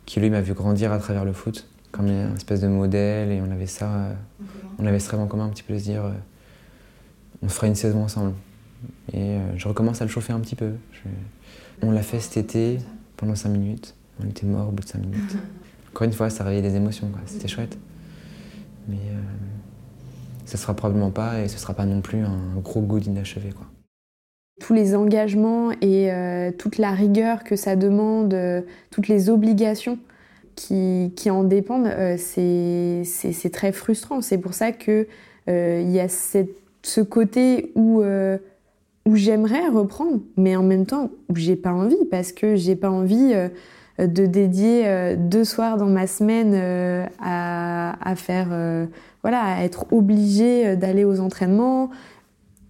qui 0.06 0.20
lui 0.20 0.30
m'a 0.30 0.42
vu 0.42 0.54
grandir 0.54 0.92
à 0.92 1.00
travers 1.00 1.26
le 1.26 1.34
foot 1.34 1.68
comme 1.94 2.08
une 2.08 2.36
espèce 2.36 2.60
de 2.60 2.68
modèle 2.68 3.32
et 3.32 3.40
on 3.40 3.52
avait 3.52 3.68
ça, 3.68 3.86
euh, 3.86 4.14
on 4.80 4.86
avait 4.86 5.00
ce 5.00 5.10
rêve 5.12 5.22
en 5.22 5.28
commun 5.28 5.46
un 5.46 5.50
petit 5.50 5.64
peu 5.64 5.76
de 5.76 5.80
se 5.80 5.84
dire 5.84 6.04
euh, 6.04 6.12
on 7.44 7.48
fera 7.48 7.68
une 7.68 7.76
saison 7.76 8.04
ensemble. 8.04 8.34
Et 9.14 9.38
euh, 9.38 9.58
je 9.58 9.68
recommence 9.68 10.02
à 10.02 10.06
le 10.06 10.10
chauffer 10.10 10.34
un 10.34 10.40
petit 10.40 10.56
peu. 10.56 10.72
On 11.82 11.92
l'a 11.92 12.02
fait 12.02 12.20
cet 12.20 12.38
été 12.38 12.80
pendant 13.16 13.36
5 13.36 13.50
minutes. 13.50 13.96
On 14.22 14.28
était 14.28 14.48
mort 14.48 14.70
au 14.70 14.72
bout 14.72 14.84
de 14.84 14.90
5 14.90 15.00
minutes. 15.00 15.38
Encore 15.92 16.06
une 16.06 16.14
fois, 16.14 16.32
ça 16.32 16.44
réveillait 16.44 16.68
des 16.68 16.76
émotions, 16.76 17.10
c'était 17.28 17.48
chouette. 17.48 17.78
Mais 18.88 18.98
ça 20.46 20.58
sera 20.58 20.76
probablement 20.76 21.12
pas 21.12 21.42
et 21.42 21.48
ce 21.48 21.60
sera 21.60 21.76
pas 21.76 21.86
non 21.86 22.02
plus 22.02 22.24
un 22.24 22.58
gros 22.58 22.82
goût 22.82 23.00
d'inachevé. 23.00 23.52
Quoi. 23.52 23.68
Tous 24.60 24.74
les 24.74 24.96
engagements 24.96 25.72
et 25.82 26.10
toute 26.58 26.80
la 26.80 26.92
rigueur 26.94 27.44
que 27.44 27.56
ça 27.56 27.76
demande, 27.76 28.36
toutes 28.90 29.08
les 29.08 29.30
obligations 29.30 30.00
qui, 30.56 31.30
en 31.30 31.44
dépendent, 31.44 31.88
euh, 31.88 32.16
c'est 32.18 33.50
très 33.52 33.72
frustrant. 33.72 34.22
C'est 34.22 34.38
pour 34.38 34.54
ça 34.54 34.72
qu'il 34.72 35.08
euh, 35.50 35.82
il 35.84 35.92
y 35.92 36.00
a 36.00 36.08
ce 36.08 37.02
côté 37.02 37.72
où, 37.76 38.02
euh, 38.02 38.38
où 39.06 39.16
j'aimerais 39.16 39.68
reprendre, 39.68 40.20
mais 40.38 40.56
en 40.56 40.64
même 40.64 40.86
temps 40.86 41.10
où 41.30 41.36
j'ai 41.36 41.56
pas 41.56 41.72
envie, 41.72 42.06
parce 42.10 42.32
que 42.32 42.56
j'ai 42.56 42.76
pas 42.76 42.90
envie 42.90 43.34
de 44.00 44.26
dédier 44.26 45.16
deux 45.18 45.44
soirs 45.44 45.78
dans 45.78 45.88
ma 45.88 46.08
semaine 46.08 46.56
à, 47.20 48.10
à, 48.10 48.16
faire, 48.16 48.48
voilà, 49.22 49.42
à 49.42 49.64
être 49.64 49.86
obligée 49.92 50.76
d'aller 50.76 51.04
aux 51.04 51.20
entraînements, 51.20 51.90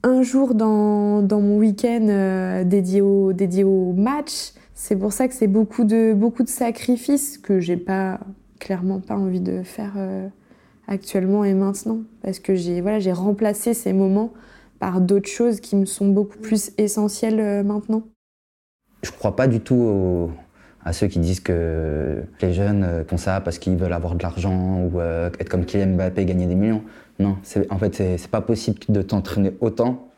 un 0.04 0.22
jour 0.22 0.54
dans, 0.54 1.22
dans 1.22 1.39
mon 1.39 1.58
week-end 1.58 2.63
dédié, 2.65 3.02
au, 3.02 3.32
dédié 3.32 3.63
au 3.63 3.93
match. 3.93 4.54
C'est 4.86 4.98
pour 4.98 5.13
ça 5.13 5.30
que 5.30 5.34
c'est 5.34 5.48
beaucoup 5.48 5.86
de, 5.86 6.12
beaucoup 6.13 6.43
de 6.43 6.50
sacrifices 6.50 7.38
que 7.38 7.62
j'ai 7.62 7.78
pas, 7.78 8.19
clairement 8.60 9.00
pas 9.00 9.15
envie 9.15 9.39
de 9.39 9.63
faire 9.63 9.93
euh, 9.96 10.28
actuellement 10.89 11.46
et 11.46 11.54
maintenant. 11.54 12.00
Parce 12.22 12.39
que 12.39 12.54
j'ai 12.54 12.82
voilà, 12.82 13.00
remplacé 13.13 13.74
ces 13.74 13.93
moments 13.93 14.34
par 14.80 15.00
d'autres 15.00 15.30
choses 15.30 15.62
qui 15.62 15.78
me 15.78 15.86
sont 15.86 16.10
beaucoup 16.10 16.38
plus 16.38 16.72
essentielles 16.78 17.39
euh, 17.39 17.63
maintenant. 17.63 18.04
Je 19.04 19.12
crois 19.12 19.38
pas 19.38 19.48
du 19.48 19.62
tout 19.62 20.30
à 20.84 20.91
ceux 20.91 21.08
qui 21.08 21.19
disent 21.19 21.39
que 21.39 22.22
les 22.41 22.52
jeunes 22.52 22.84
euh, 22.84 23.06
font 23.06 23.15
ça 23.15 23.39
parce 23.39 23.60
qu'ils 23.60 23.78
veulent 23.78 23.93
avoir 23.93 24.15
de 24.15 24.24
l'argent 24.24 24.82
ou 24.82 25.00
être 25.00 25.48
comme 25.48 25.63
Kylian 25.63 25.96
Mbappé, 25.96 26.26
gagner 26.26 26.46
des 26.46 26.56
millions. 26.56 26.84
Non, 27.19 27.38
en 27.69 27.78
fait, 27.78 27.96
c'est 27.96 28.28
pas 28.28 28.41
possible 28.41 28.80
de 28.89 29.02
t'entraîner 29.02 29.54
autant 29.62 30.10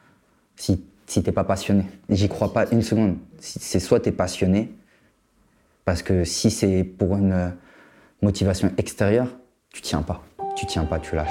si 0.55 0.83
si 1.07 1.23
t'es 1.23 1.31
pas 1.31 1.43
passionné. 1.43 1.85
J'y 2.09 2.27
crois 2.27 2.53
pas 2.53 2.65
une 2.71 2.81
seconde. 2.81 3.17
C'est 3.39 3.79
soit 3.79 3.99
tu 3.99 4.09
es 4.09 4.11
passionné, 4.11 4.73
parce 5.85 6.01
que 6.01 6.23
si 6.23 6.49
c'est 6.49 6.83
pour 6.83 7.15
une 7.15 7.31
euh, 7.31 7.49
motivation 8.21 8.71
extérieure, 8.77 9.27
tu 9.71 9.81
tiens 9.81 10.01
pas. 10.01 10.23
Tu 10.55 10.65
tiens 10.65 10.85
pas, 10.85 10.99
tu 10.99 11.15
lâches. 11.15 11.29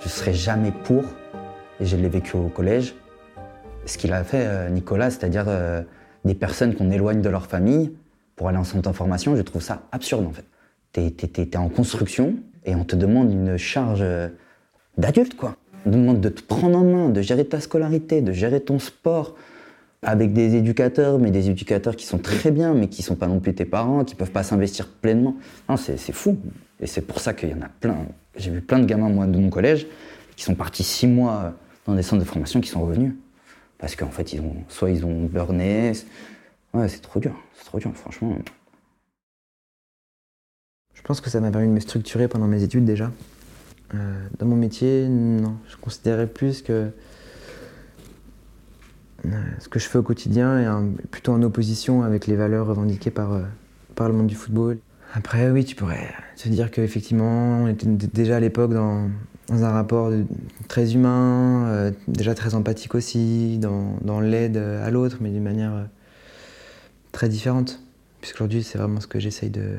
Je 0.00 0.08
serai 0.08 0.34
jamais 0.34 0.72
pour, 0.72 1.04
et 1.80 1.86
je 1.86 1.96
l'ai 1.96 2.08
vécu 2.08 2.36
au 2.36 2.48
collège, 2.48 2.94
ce 3.86 3.96
qu'il 3.96 4.12
a 4.12 4.24
fait 4.24 4.46
euh, 4.46 4.68
Nicolas, 4.68 5.10
c'est-à-dire 5.10 5.44
euh, 5.48 5.82
des 6.24 6.34
personnes 6.34 6.74
qu'on 6.74 6.90
éloigne 6.90 7.22
de 7.22 7.28
leur 7.28 7.46
famille 7.46 7.92
pour 8.36 8.48
aller 8.48 8.58
en 8.58 8.64
centre 8.64 8.82
d'information, 8.82 9.36
je 9.36 9.42
trouve 9.42 9.62
ça 9.62 9.82
absurde 9.92 10.26
en 10.26 10.32
fait. 10.32 10.44
T'es 10.92 11.14
es, 11.42 11.56
en 11.56 11.68
construction 11.68 12.36
et 12.64 12.74
on 12.74 12.84
te 12.84 12.96
demande 12.96 13.32
une 13.32 13.56
charge 13.56 14.00
euh, 14.02 14.28
d'adulte 14.98 15.36
quoi. 15.36 15.56
On 15.84 15.90
te 15.90 15.96
demande 15.96 16.20
de 16.20 16.28
te 16.28 16.42
prendre 16.42 16.78
en 16.78 16.84
main, 16.84 17.08
de 17.08 17.22
gérer 17.22 17.44
ta 17.44 17.60
scolarité, 17.60 18.20
de 18.20 18.32
gérer 18.32 18.60
ton 18.60 18.78
sport 18.78 19.34
avec 20.02 20.32
des 20.32 20.56
éducateurs, 20.56 21.18
mais 21.18 21.30
des 21.30 21.48
éducateurs 21.48 21.96
qui 21.96 22.06
sont 22.06 22.18
très 22.18 22.50
bien, 22.50 22.74
mais 22.74 22.88
qui 22.88 23.02
sont 23.02 23.14
pas 23.14 23.28
non 23.28 23.40
plus 23.40 23.54
tes 23.54 23.64
parents, 23.64 24.04
qui 24.04 24.14
peuvent 24.14 24.32
pas 24.32 24.42
s'investir 24.42 24.88
pleinement. 24.88 25.36
C'est 25.76 26.12
fou. 26.12 26.38
Et 26.80 26.86
c'est 26.86 27.02
pour 27.02 27.20
ça 27.20 27.34
qu'il 27.34 27.50
y 27.50 27.54
en 27.54 27.62
a 27.62 27.68
plein. 27.80 27.96
J'ai 28.36 28.50
vu 28.50 28.60
plein 28.60 28.80
de 28.80 28.84
gamins 28.84 29.08
moi 29.08 29.26
de 29.26 29.38
mon 29.38 29.50
collège 29.50 29.86
qui 30.36 30.44
sont 30.44 30.54
partis 30.54 30.82
six 30.82 31.06
mois 31.06 31.54
dans 31.86 31.94
des 31.94 32.02
centres 32.02 32.22
de 32.22 32.28
formation 32.28 32.60
qui 32.60 32.68
sont 32.68 32.82
revenus 32.82 33.12
parce 33.78 33.96
qu'en 33.96 34.10
fait 34.10 34.32
ils 34.32 34.40
ont 34.40 34.56
soit 34.68 34.90
ils 34.90 35.04
ont 35.04 35.24
burné, 35.24 35.92
Ouais, 36.74 36.88
c'est 36.88 37.00
trop 37.00 37.20
dur, 37.20 37.34
c'est 37.54 37.66
trop 37.66 37.78
dur, 37.78 37.92
franchement. 37.94 38.36
Je 40.94 41.02
pense 41.02 41.20
que 41.20 41.28
ça 41.28 41.40
m'a 41.40 41.50
permis 41.50 41.68
de 41.68 41.72
me 41.72 41.80
structurer 41.80 42.28
pendant 42.28 42.46
mes 42.46 42.62
études 42.62 42.84
déjà. 42.84 43.10
Euh, 43.94 44.26
dans 44.38 44.46
mon 44.46 44.56
métier, 44.56 45.06
non, 45.08 45.56
je 45.68 45.76
considérais 45.76 46.26
plus 46.26 46.62
que 46.62 46.90
euh, 49.26 49.30
ce 49.58 49.68
que 49.68 49.78
je 49.78 49.86
fais 49.86 49.98
au 49.98 50.02
quotidien 50.02 50.58
est 50.58 51.06
plutôt 51.08 51.32
en 51.32 51.42
opposition 51.42 52.02
avec 52.02 52.26
les 52.26 52.36
valeurs 52.36 52.66
revendiquées 52.66 53.10
par, 53.10 53.32
euh, 53.32 53.42
par 53.94 54.08
le 54.08 54.14
monde 54.14 54.28
du 54.28 54.34
football. 54.34 54.78
Après, 55.12 55.50
oui, 55.50 55.64
tu 55.64 55.74
pourrais 55.74 56.08
te 56.36 56.48
dire 56.48 56.70
qu'effectivement, 56.70 57.64
on 57.64 57.66
était 57.66 57.86
déjà 57.86 58.36
à 58.36 58.40
l'époque 58.40 58.72
dans, 58.72 59.10
un 59.50 59.70
rapport 59.70 60.10
très 60.68 60.94
humain, 60.94 61.92
déjà 62.08 62.34
très 62.34 62.54
empathique 62.54 62.94
aussi, 62.94 63.58
dans, 63.58 64.20
l'aide 64.20 64.56
à 64.56 64.90
l'autre, 64.90 65.18
mais 65.20 65.28
d'une 65.28 65.42
manière 65.42 65.88
très 67.12 67.28
différente. 67.28 67.80
Puisqu'aujourd'hui, 68.20 68.62
c'est 68.62 68.78
vraiment 68.78 69.00
ce 69.00 69.06
que 69.06 69.18
j'essaye 69.18 69.50
de, 69.50 69.76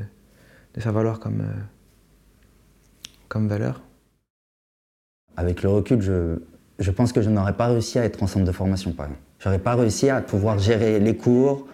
faire 0.77 0.93
valoir 0.93 1.19
comme, 1.19 1.41
euh, 1.41 1.61
comme 3.27 3.47
valeur. 3.47 3.81
Avec 5.35 5.63
le 5.63 5.69
recul, 5.69 6.01
je, 6.01 6.39
je 6.79 6.91
pense 6.91 7.13
que 7.13 7.21
je 7.21 7.29
n'aurais 7.29 7.53
pas 7.53 7.67
réussi 7.67 7.99
à 7.99 8.05
être 8.05 8.21
en 8.21 8.27
centre 8.27 8.45
de 8.45 8.51
formation, 8.51 8.91
par 8.91 9.07
exemple. 9.07 9.23
J'aurais 9.39 9.59
pas 9.59 9.75
réussi 9.75 10.09
à 10.09 10.21
pouvoir 10.21 10.59
gérer 10.59 10.99
les 10.99 11.17
cours, 11.17 11.67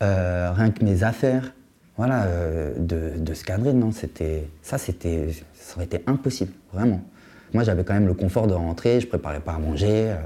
rien 0.00 0.70
que 0.70 0.84
mes 0.84 1.02
affaires 1.02 1.52
voilà, 1.96 2.24
euh, 2.24 2.74
de, 2.76 3.18
de, 3.18 3.34
se 3.34 3.44
cadrer, 3.44 3.72
non, 3.72 3.90
c'était, 3.90 4.48
ça, 4.62 4.76
c'était, 4.76 5.28
ça 5.54 5.76
aurait 5.76 5.86
été 5.86 6.02
impossible, 6.06 6.52
vraiment. 6.72 7.02
Moi, 7.54 7.64
j'avais 7.64 7.84
quand 7.84 7.94
même 7.94 8.06
le 8.06 8.14
confort 8.14 8.46
de 8.46 8.52
rentrer, 8.52 9.00
je 9.00 9.06
préparais 9.06 9.40
pas 9.40 9.52
à 9.52 9.58
manger, 9.58 10.10
euh, 10.10 10.16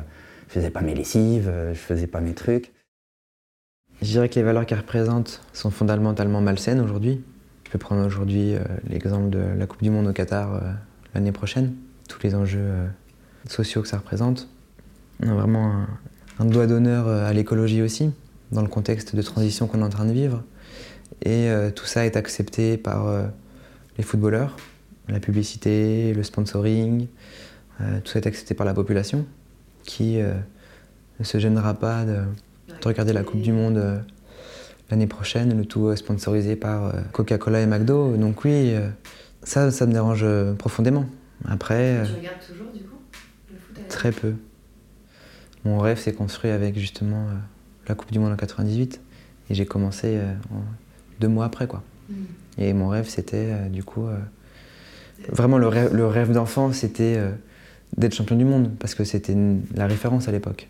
je 0.48 0.54
faisais 0.54 0.70
pas 0.70 0.80
mes 0.80 0.94
lessives, 0.94 1.48
euh, 1.48 1.72
je 1.72 1.78
faisais 1.78 2.08
pas 2.08 2.20
mes 2.20 2.34
trucs. 2.34 2.72
Je 4.02 4.06
dirais 4.06 4.28
que 4.28 4.34
les 4.36 4.42
valeurs 4.42 4.66
qu'elles 4.66 4.78
représentent 4.78 5.42
sont 5.52 5.70
fondamentalement 5.70 6.40
malsaines 6.40 6.80
aujourd'hui. 6.80 7.22
Je 7.64 7.70
peux 7.70 7.78
prendre 7.78 8.04
aujourd'hui 8.04 8.54
l'exemple 8.88 9.30
de 9.30 9.38
la 9.56 9.66
Coupe 9.66 9.82
du 9.82 9.90
Monde 9.90 10.08
au 10.08 10.12
Qatar 10.12 10.60
l'année 11.14 11.32
prochaine, 11.32 11.74
tous 12.08 12.20
les 12.22 12.34
enjeux 12.34 12.72
sociaux 13.46 13.82
que 13.82 13.88
ça 13.88 13.98
représente. 13.98 14.48
On 15.22 15.28
a 15.28 15.34
vraiment 15.34 15.70
un, 15.70 15.88
un 16.40 16.46
doigt 16.46 16.66
d'honneur 16.66 17.06
à 17.06 17.32
l'écologie 17.32 17.82
aussi, 17.82 18.10
dans 18.50 18.62
le 18.62 18.68
contexte 18.68 19.14
de 19.14 19.22
transition 19.22 19.66
qu'on 19.66 19.80
est 19.80 19.84
en 19.84 19.90
train 19.90 20.06
de 20.06 20.12
vivre. 20.12 20.42
Et 21.22 21.50
euh, 21.50 21.70
tout 21.70 21.84
ça 21.84 22.06
est 22.06 22.16
accepté 22.16 22.78
par 22.78 23.06
euh, 23.06 23.26
les 23.98 24.04
footballeurs, 24.04 24.56
la 25.08 25.20
publicité, 25.20 26.14
le 26.14 26.22
sponsoring. 26.22 27.08
Euh, 27.80 28.00
tout 28.02 28.12
ça 28.12 28.20
est 28.20 28.26
accepté 28.26 28.54
par 28.54 28.66
la 28.66 28.74
population 28.74 29.26
qui 29.84 30.18
ne 30.18 31.24
se 31.24 31.38
gênera 31.38 31.74
pas 31.74 32.04
de, 32.04 32.18
regarder 32.88 33.12
la 33.12 33.22
Coupe 33.22 33.40
du 33.40 33.52
Monde 33.52 34.02
l'année 34.90 35.06
prochaine, 35.06 35.56
le 35.56 35.64
tout 35.64 35.94
sponsorisé 35.96 36.56
par 36.56 36.92
Coca-Cola 37.12 37.60
et 37.60 37.66
McDo. 37.66 38.16
Donc 38.16 38.44
oui, 38.44 38.74
ça, 39.42 39.70
ça 39.70 39.86
me 39.86 39.92
dérange 39.92 40.26
profondément. 40.58 41.06
Après... 41.48 42.02
Tu 42.04 42.14
regardes 42.18 42.40
toujours 42.40 42.72
du 42.72 42.80
coup 42.80 42.96
le 43.50 43.56
foot 43.58 43.88
Très 43.88 44.12
peu. 44.12 44.34
Mon 45.64 45.78
rêve 45.78 45.98
s'est 45.98 46.12
construit 46.12 46.50
avec 46.50 46.78
justement 46.78 47.26
la 47.88 47.94
Coupe 47.94 48.12
du 48.12 48.18
Monde 48.18 48.32
en 48.32 48.36
98. 48.36 49.00
Et 49.50 49.54
j'ai 49.54 49.66
commencé 49.66 50.18
en 50.52 50.62
deux 51.20 51.28
mois 51.28 51.44
après. 51.44 51.66
Quoi. 51.66 51.82
Mm. 52.08 52.14
Et 52.58 52.72
mon 52.72 52.88
rêve, 52.88 53.08
c'était 53.08 53.48
euh, 53.50 53.68
du 53.68 53.84
coup. 53.84 54.06
Euh, 54.06 54.16
vraiment, 55.28 55.58
le 55.58 55.68
rêve, 55.68 55.94
le 55.94 56.06
rêve 56.06 56.32
d'enfant, 56.32 56.72
c'était 56.72 57.16
euh, 57.16 57.30
d'être 57.96 58.14
champion 58.14 58.36
du 58.36 58.44
monde, 58.44 58.70
parce 58.78 58.94
que 58.94 59.04
c'était 59.04 59.36
la 59.74 59.86
référence 59.86 60.28
à 60.28 60.32
l'époque. 60.32 60.68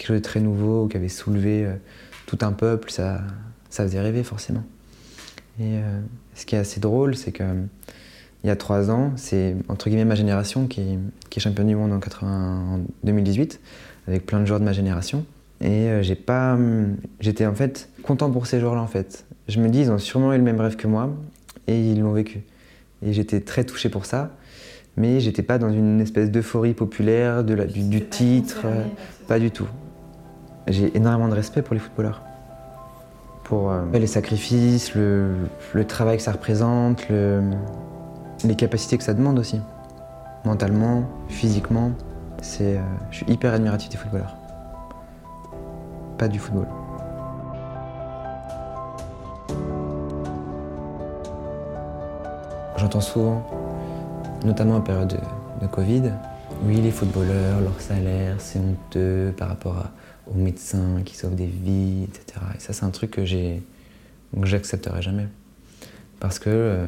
Quelque 0.00 0.08
chose 0.08 0.16
de 0.16 0.22
très 0.22 0.40
nouveau, 0.40 0.88
qui 0.88 0.96
avait 0.96 1.10
soulevé 1.10 1.68
tout 2.24 2.38
un 2.40 2.52
peuple, 2.52 2.90
ça, 2.90 3.20
ça 3.68 3.82
faisait 3.84 4.00
rêver 4.00 4.22
forcément. 4.24 4.64
Et 5.60 5.74
ce 6.34 6.46
qui 6.46 6.54
est 6.54 6.58
assez 6.58 6.80
drôle, 6.80 7.14
c'est 7.14 7.32
que 7.32 7.44
il 8.42 8.46
y 8.46 8.50
a 8.50 8.56
trois 8.56 8.90
ans, 8.90 9.12
c'est 9.16 9.54
entre 9.68 9.90
guillemets 9.90 10.06
ma 10.06 10.14
génération 10.14 10.66
qui, 10.66 10.98
qui 11.28 11.38
est 11.38 11.42
championne 11.42 11.66
du 11.66 11.76
monde 11.76 11.92
en, 11.92 12.00
80, 12.00 12.76
en 12.76 12.80
2018, 13.04 13.60
avec 14.08 14.24
plein 14.24 14.40
de 14.40 14.46
joueurs 14.46 14.60
de 14.60 14.64
ma 14.64 14.72
génération. 14.72 15.26
Et 15.60 15.90
j'ai 16.00 16.14
pas, 16.14 16.56
j'étais 17.20 17.44
en 17.44 17.54
fait 17.54 17.90
content 18.02 18.30
pour 18.30 18.46
ces 18.46 18.58
joueurs-là 18.58 18.80
en 18.80 18.86
fait 18.86 19.26
je 19.50 19.60
me 19.60 19.68
dis, 19.68 19.80
ils 19.80 19.90
ont 19.90 19.98
sûrement 19.98 20.32
eu 20.32 20.38
le 20.38 20.42
même 20.42 20.60
rêve 20.60 20.76
que 20.76 20.86
moi 20.86 21.10
et 21.66 21.78
ils 21.78 22.00
l'ont 22.00 22.12
vécu. 22.12 22.42
Et 23.02 23.12
j'étais 23.12 23.40
très 23.40 23.64
touché 23.64 23.88
pour 23.88 24.06
ça, 24.06 24.36
mais 24.96 25.20
j'étais 25.20 25.42
pas 25.42 25.58
dans 25.58 25.70
une 25.70 26.00
espèce 26.00 26.30
d'euphorie 26.30 26.74
populaire 26.74 27.44
de 27.44 27.54
la, 27.54 27.66
du, 27.66 28.04
titre, 28.06 28.66
pas 29.26 29.38
du 29.38 29.50
tout. 29.50 29.66
J'ai 30.66 30.96
énormément 30.96 31.28
de 31.28 31.34
respect 31.34 31.62
pour 31.62 31.74
les 31.74 31.80
footballeurs. 31.80 32.22
Pour 33.44 33.70
euh, 33.70 33.82
les 33.92 34.06
sacrifices, 34.06 34.94
le, 34.94 35.48
travail 35.88 36.18
que 36.18 36.22
ça 36.22 36.32
représente, 36.32 37.08
les 37.08 38.54
capacités 38.56 38.96
que 38.96 39.04
ça 39.04 39.14
demande 39.14 39.38
aussi. 39.38 39.60
Mentalement, 40.44 41.04
physiquement, 41.28 41.92
euh, 42.60 42.80
je 43.10 43.16
suis 43.16 43.26
hyper 43.28 43.52
admiratif 43.52 43.90
des 43.90 43.96
footballeurs. 43.96 44.36
Pas 46.16 46.28
du 46.28 46.38
football. 46.38 46.66
J'entends 52.76 53.00
souvent, 53.00 53.46
notamment 54.44 54.76
en 54.76 54.80
période 54.80 55.20
de, 55.60 55.66
Covid, 55.66 56.12
oui, 56.64 56.76
les 56.76 56.90
footballeurs, 56.90 57.60
leur 57.60 57.78
salaire, 57.78 58.36
c'est 58.38 58.58
honteux 58.58 59.34
par 59.36 59.48
rapport 59.48 59.76
aux 60.26 60.34
médecins 60.34 61.02
qui 61.04 61.16
sauvent 61.16 61.34
des 61.34 61.46
vies, 61.46 62.04
etc. 62.04 62.40
Et 62.56 62.60
ça, 62.60 62.72
c'est 62.72 62.84
un 62.84 62.90
truc 62.90 63.10
que 63.10 63.24
j'accepterai 64.42 65.02
jamais. 65.02 65.26
Parce 66.20 66.38
que 66.38 66.50
euh, 66.50 66.86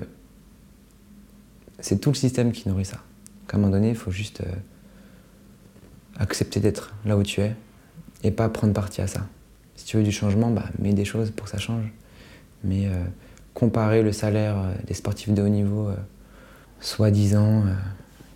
c'est 1.81 2.01
tout 2.01 2.11
le 2.11 2.15
système 2.15 2.53
qui 2.53 2.69
nourrit 2.69 2.85
ça. 2.85 2.99
À 3.51 3.57
un 3.57 3.59
moment 3.59 3.73
donné, 3.73 3.91
il 3.91 3.97
faut 3.97 4.11
juste 4.11 4.41
euh, 4.43 4.53
accepter 6.19 6.61
d'être 6.61 6.95
là 7.05 7.19
où 7.19 7.23
tu 7.23 7.41
es 7.41 7.55
et 8.23 8.31
pas 8.31 8.49
prendre 8.49 8.73
parti 8.73 9.01
à 9.01 9.07
ça. 9.07 9.27
Si 9.75 9.85
tu 9.85 9.97
veux 9.97 10.03
du 10.03 10.13
changement, 10.13 10.51
bah, 10.51 10.65
mets 10.79 10.95
des 10.95 11.05
choses 11.05 11.31
pour 11.31 11.47
que 11.47 11.51
ça 11.51 11.59
change. 11.59 11.85
Mais 12.65 12.87
euh, 12.87 13.05
comparer 13.53 14.03
le 14.03 14.13
salaire 14.13 14.57
des 14.87 14.95
sportifs 14.95 15.33
de 15.35 15.43
haut 15.43 15.49
niveau, 15.49 15.91
soi-disant, 16.81 17.65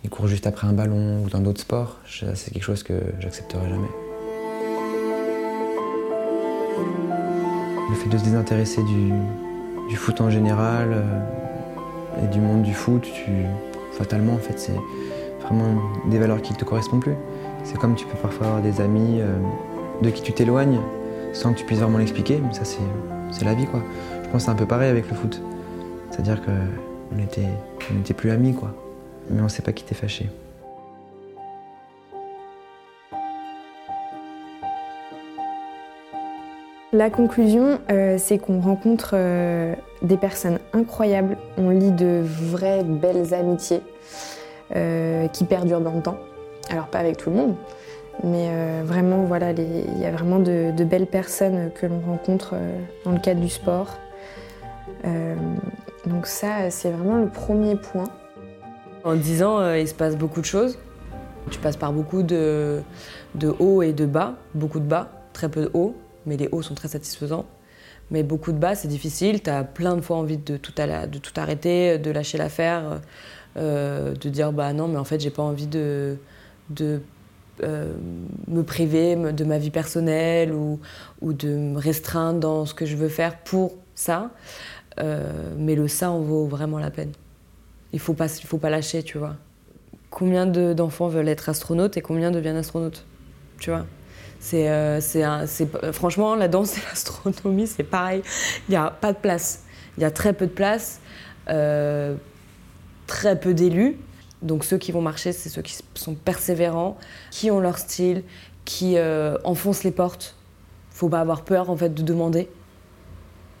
ils 0.03 0.09
courent 0.11 0.27
juste 0.27 0.45
après 0.45 0.67
un 0.67 0.73
ballon 0.73 1.23
ou 1.23 1.29
dans 1.29 1.39
d'autres 1.39 1.61
sports, 1.61 1.99
c'est 2.05 2.51
quelque 2.51 2.63
chose 2.63 2.83
que 2.83 3.01
j'accepterai 3.19 3.67
jamais. 3.67 4.06
Le 7.89 7.95
fait 7.95 8.09
de 8.09 8.17
se 8.17 8.23
désintéresser 8.23 8.81
du, 8.83 9.95
foot 9.95 10.19
en 10.21 10.29
général 10.29 11.03
et 12.21 12.27
du 12.27 12.39
monde 12.39 12.61
du 12.61 12.73
foot, 12.73 13.01
tu, 13.01 13.31
fatalement, 13.91 14.33
en 14.33 14.39
fait, 14.39 14.59
c'est 14.59 14.75
vraiment 15.41 15.81
des 16.09 16.19
valeurs 16.19 16.41
qui 16.41 16.53
ne 16.53 16.57
te 16.57 16.65
correspondent 16.65 17.01
plus. 17.01 17.15
C'est 17.63 17.77
comme 17.77 17.95
tu 17.95 18.05
peux 18.05 18.17
parfois 18.17 18.47
avoir 18.47 18.61
des 18.61 18.81
amis 18.81 19.21
de 20.01 20.09
qui 20.09 20.21
tu 20.21 20.33
t'éloignes 20.33 20.79
sans 21.33 21.53
que 21.53 21.59
tu 21.59 21.65
puisses 21.65 21.79
vraiment 21.79 21.97
l'expliquer, 21.97 22.41
mais 22.43 22.53
ça, 22.53 22.63
c'est 22.65 23.45
la 23.45 23.53
vie, 23.53 23.65
quoi. 23.65 23.81
Je 24.23 24.29
pense 24.29 24.41
que 24.41 24.45
c'est 24.45 24.51
un 24.51 24.55
peu 24.55 24.65
pareil 24.65 24.89
avec 24.89 25.09
le 25.09 25.15
foot. 25.15 25.41
C'est-à-dire 26.11 26.41
qu'on 26.43 27.15
n'était 27.15 28.13
plus 28.13 28.31
amis, 28.31 28.53
quoi. 28.53 28.73
Mais 29.29 29.39
on 29.39 29.45
ne 29.45 29.49
s'est 29.49 29.61
pas 29.61 29.73
quitté 29.73 29.95
fâché. 29.95 30.29
La 36.97 37.11
conclusion, 37.11 37.79
euh, 37.91 38.15
c'est 38.17 38.39
qu'on 38.39 38.59
rencontre 38.59 39.11
euh, 39.13 39.75
des 40.01 40.17
personnes 40.17 40.57
incroyables, 40.73 41.37
on 41.55 41.69
lit 41.69 41.91
de 41.91 42.23
vraies 42.23 42.83
belles 42.83 43.35
amitiés 43.35 43.83
euh, 44.75 45.27
qui 45.27 45.43
perdurent 45.43 45.81
dans 45.81 45.93
le 45.93 46.01
temps. 46.01 46.17
Alors 46.71 46.87
pas 46.87 46.97
avec 46.97 47.17
tout 47.17 47.29
le 47.29 47.35
monde, 47.35 47.55
mais 48.23 48.49
vraiment 48.83 49.25
voilà, 49.25 49.51
il 49.51 49.99
y 49.99 50.05
a 50.05 50.11
vraiment 50.11 50.39
de 50.39 50.83
belles 50.83 51.05
personnes 51.05 51.69
que 51.79 51.85
l'on 51.85 51.99
rencontre 51.99 52.55
dans 53.05 53.11
le 53.11 53.19
cadre 53.19 53.41
du 53.41 53.49
sport. 53.49 53.89
Donc 56.07 56.25
ça, 56.25 56.71
c'est 56.71 56.89
vraiment 56.89 57.17
le 57.17 57.29
premier 57.29 57.75
point. 57.75 58.09
En 59.03 59.13
10 59.13 59.43
ans, 59.43 59.73
il 59.75 59.87
se 59.87 59.93
passe 59.93 60.17
beaucoup 60.17 60.41
de 60.41 60.45
choses. 60.45 60.79
Tu 61.51 61.59
passes 61.59 61.77
par 61.77 61.93
beaucoup 61.93 62.23
de 62.23 62.81
hauts 63.59 63.83
et 63.83 63.93
de 63.93 64.07
bas, 64.07 64.33
beaucoup 64.55 64.79
de 64.79 64.87
bas, 64.87 65.09
très 65.31 65.47
peu 65.47 65.61
de 65.61 65.71
hauts, 65.73 65.95
mais 66.27 66.37
les 66.37 66.49
hauts 66.51 66.61
sont 66.61 66.75
très 66.75 66.89
satisfaisants. 66.89 67.45
Mais 68.11 68.23
beaucoup 68.23 68.51
de 68.51 68.57
bas, 68.57 68.75
c'est 68.75 68.87
difficile. 68.87 69.41
Tu 69.41 69.49
as 69.49 69.63
plein 69.63 69.95
de 69.95 70.01
fois 70.01 70.17
envie 70.17 70.37
de 70.37 70.57
tout, 70.57 70.73
arrêter, 71.37 71.97
de 71.97 72.11
lâcher 72.11 72.37
l'affaire, 72.37 73.01
euh, 73.57 74.13
de 74.13 74.29
dire 74.29 74.53
bah 74.53 74.71
non, 74.73 74.87
mais 74.87 74.97
en 74.97 75.03
fait, 75.03 75.19
j'ai 75.19 75.31
pas 75.31 75.43
envie 75.43 75.67
de, 75.67 76.17
de 76.69 77.01
me 78.47 78.61
priver 78.61 79.15
de 79.15 79.43
ma 79.43 79.57
vie 79.57 79.71
personnelle 79.71 80.53
ou, 80.53 80.79
ou, 81.21 81.33
de 81.33 81.49
me 81.49 81.79
restreindre 81.79 82.39
dans 82.39 82.65
ce 82.65 82.73
que 82.73 82.85
je 82.85 82.95
veux 82.95 83.09
faire 83.09 83.39
pour 83.39 83.73
ça. 83.95 84.29
Euh, 84.99 85.53
mais 85.57 85.75
le 85.75 85.87
ça 85.87 86.09
en 86.09 86.21
vaut 86.21 86.45
vraiment 86.45 86.79
la 86.79 86.89
peine. 86.89 87.11
Il 87.93 87.99
faut 87.99 88.13
pas, 88.13 88.27
il 88.27 88.45
faut 88.45 88.57
pas 88.57 88.69
lâcher, 88.69 89.03
tu 89.03 89.17
vois. 89.17 89.35
Combien 90.09 90.45
d'enfants 90.45 91.07
veulent 91.07 91.27
être 91.27 91.49
astronautes 91.49 91.97
et 91.97 92.01
combien 92.01 92.31
deviennent 92.31 92.57
astronautes, 92.57 93.05
tu 93.59 93.69
vois? 93.69 93.85
C'est, 94.39 94.69
euh, 94.69 95.01
franchement, 95.91 96.35
la 96.35 96.47
danse 96.47 96.77
et 96.77 96.81
l'astronomie, 96.89 97.67
c'est 97.67 97.83
pareil. 97.83 98.21
Il 98.67 98.71
n'y 98.71 98.77
a 98.77 98.89
pas 98.89 99.13
de 99.13 99.17
place. 99.17 99.63
Il 99.97 100.01
y 100.01 100.05
a 100.05 100.11
très 100.11 100.33
peu 100.33 100.45
de 100.45 100.51
place, 100.51 100.99
euh, 101.49 102.15
très 103.07 103.39
peu 103.39 103.53
d'élus. 103.53 103.97
Donc 104.41 104.63
ceux 104.63 104.77
qui 104.77 104.91
vont 104.91 105.01
marcher, 105.01 105.31
c'est 105.31 105.49
ceux 105.49 105.63
qui 105.63 105.75
sont 105.95 106.13
persévérants, 106.13 106.97
qui 107.31 107.49
ont 107.49 107.59
leur 107.59 107.79
style, 107.79 108.23
qui 108.65 108.97
enfoncent 109.43 109.83
les 109.83 109.91
portes. 109.91 110.35
Faut 110.91 111.09
pas 111.09 111.21
avoir 111.21 111.43
peur 111.43 111.69
en 111.69 111.77
fait 111.77 111.93
de 111.93 112.03
demander, 112.03 112.49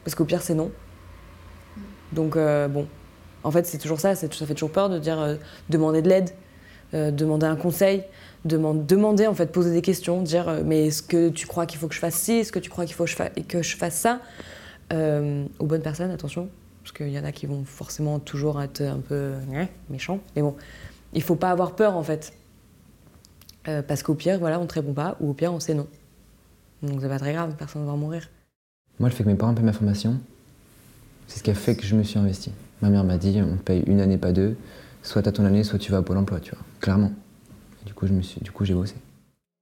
parce 0.03 0.13
qu'au 0.13 0.25
pire 0.25 0.41
c'est 0.41 0.53
non. 0.53 0.71
Donc 2.11 2.35
euh, 2.35 2.67
bon, 2.67 2.87
en 3.43 3.51
fait 3.51 3.65
c'est 3.65 3.77
toujours 3.77 3.99
ça, 3.99 4.15
ça 4.15 4.27
fait 4.27 4.53
toujours 4.53 4.71
peur 4.71 4.89
de 4.89 4.99
dire 4.99 5.19
euh, 5.19 5.35
demander 5.69 6.01
de 6.01 6.09
l'aide, 6.09 6.29
euh, 6.93 7.11
demander 7.11 7.45
un 7.45 7.55
conseil, 7.55 8.03
demander, 8.45 9.27
en 9.27 9.33
fait, 9.33 9.51
poser 9.51 9.71
des 9.71 9.81
questions, 9.81 10.21
dire 10.21 10.47
euh, 10.47 10.61
mais 10.65 10.87
est-ce 10.87 11.03
que 11.03 11.29
tu 11.29 11.47
crois 11.47 11.65
qu'il 11.65 11.79
faut 11.79 11.87
que 11.87 11.95
je 11.95 11.99
fasse 11.99 12.15
ci, 12.15 12.33
est-ce 12.33 12.51
que 12.51 12.59
tu 12.59 12.69
crois 12.69 12.85
qu'il 12.85 12.95
faut 12.95 13.05
que 13.05 13.11
je, 13.11 13.41
que 13.43 13.61
je 13.61 13.75
fasse 13.75 13.95
ça 13.95 14.19
Euh, 14.93 15.45
Aux 15.59 15.65
bonnes 15.65 15.81
personnes, 15.81 16.11
attention, 16.11 16.49
parce 16.83 16.93
qu'il 16.93 17.09
y 17.09 17.19
en 17.19 17.25
a 17.25 17.31
qui 17.31 17.45
vont 17.45 17.65
forcément 17.65 18.19
toujours 18.19 18.61
être 18.61 18.81
un 18.81 18.99
peu 18.99 19.33
ouais, 19.49 19.69
méchants, 19.89 20.19
mais 20.35 20.41
bon, 20.41 20.55
il 21.13 21.21
faut 21.21 21.35
pas 21.35 21.51
avoir 21.51 21.75
peur 21.75 21.95
en 21.95 22.03
fait. 22.03 22.33
Euh, 23.67 23.81
parce 23.81 24.01
qu'au 24.01 24.13
pire, 24.13 24.39
voilà, 24.39 24.59
on 24.59 24.65
te 24.65 24.75
répond 24.75 24.93
pas, 24.93 25.17
ou 25.19 25.31
au 25.31 25.33
pire, 25.33 25.51
on 25.51 25.59
sait 25.59 25.73
non. 25.73 25.87
Donc 26.83 26.99
c'est 27.01 27.09
pas 27.09 27.19
très 27.19 27.33
grave, 27.33 27.55
personne 27.57 27.85
va 27.85 27.93
mourir. 27.93 28.29
Moi, 28.99 29.09
le 29.09 29.15
fait 29.15 29.23
que 29.23 29.29
mes 29.29 29.35
parents 29.35 29.53
paient 29.53 29.61
ma 29.61 29.73
formation, 29.73 30.17
c'est 31.27 31.39
ce 31.39 31.43
qui 31.43 31.51
a 31.51 31.55
fait 31.55 31.75
que 31.75 31.85
je 31.85 31.95
me 31.95 32.03
suis 32.03 32.17
investi. 32.17 32.51
Ma 32.81 32.89
mère 32.89 33.03
m'a 33.03 33.17
dit, 33.17 33.41
on 33.41 33.57
paye 33.57 33.83
une 33.87 33.99
année, 33.99 34.17
pas 34.17 34.31
deux. 34.31 34.55
Soit 35.03 35.23
t'as 35.23 35.31
ton 35.31 35.45
année, 35.45 35.63
soit 35.63 35.79
tu 35.79 35.91
vas 35.91 35.97
à 35.97 36.01
Pôle 36.01 36.17
emploi, 36.17 36.39
tu 36.39 36.51
vois. 36.51 36.63
Clairement. 36.79 37.11
Du 37.87 37.93
coup, 37.93 38.05
je 38.05 38.11
me 38.11 38.21
suis, 38.21 38.41
du 38.41 38.51
coup, 38.51 38.65
j'ai 38.65 38.73
bossé. 38.73 38.95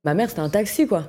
Ma 0.03 0.15
mère, 0.15 0.29
c'était 0.29 0.41
un 0.41 0.49
taxi, 0.49 0.87
quoi. 0.87 1.03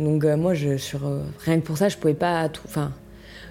Donc 0.00 0.24
euh, 0.24 0.36
moi, 0.36 0.52
je, 0.52 0.70
euh, 0.70 1.22
rien 1.44 1.60
que 1.60 1.64
pour 1.64 1.78
ça, 1.78 1.88
je 1.88 1.96
pouvais 1.96 2.12
pas 2.12 2.48
tout. 2.48 2.62
Enfin, 2.64 2.90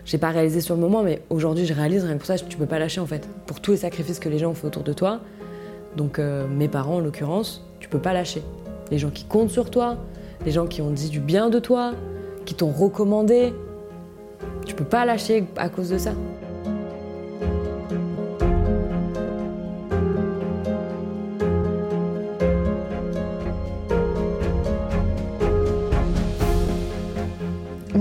j'ai 0.04 0.18
pas 0.18 0.32
réalisé 0.32 0.60
sur 0.60 0.76
le 0.76 0.82
moment, 0.82 1.02
mais 1.02 1.22
aujourd'hui, 1.30 1.66
je 1.66 1.74
réalise 1.74 2.04
rien 2.04 2.16
que 2.16 2.18
pour 2.18 2.28
ça, 2.28 2.38
tu 2.38 2.58
peux 2.58 2.66
pas 2.66 2.78
lâcher 2.78 3.00
en 3.00 3.06
fait. 3.06 3.26
Pour 3.46 3.62
tous 3.62 3.72
les 3.72 3.78
sacrifices 3.78 4.20
que 4.20 4.28
les 4.28 4.38
gens 4.38 4.52
ont 4.52 4.54
fait 4.54 4.68
autour 4.68 4.84
de 4.84 4.92
toi. 4.92 5.22
Donc 5.96 6.20
euh, 6.20 6.46
mes 6.46 6.68
parents, 6.68 6.96
en 6.96 7.00
l'occurrence, 7.00 7.66
tu 7.80 7.88
peux 7.88 8.00
pas 8.00 8.12
lâcher. 8.12 8.44
Les 8.92 8.98
gens 8.98 9.12
qui 9.12 9.24
comptent 9.24 9.52
sur 9.52 9.72
toi, 9.72 9.96
les 10.46 10.52
gens 10.52 10.68
qui 10.68 10.82
ont 10.82 10.92
dit 10.92 11.10
du 11.10 11.22
bien 11.22 11.50
de 11.50 11.60
toi, 11.60 11.94
qui 12.46 12.54
t'ont 12.54 12.72
recommandé, 12.72 13.54
tu 14.66 14.76
peux 14.76 14.84
pas 14.84 15.06
lâcher 15.06 15.46
à 15.56 15.70
cause 15.70 15.90
de 15.90 15.98
ça. 15.98 16.12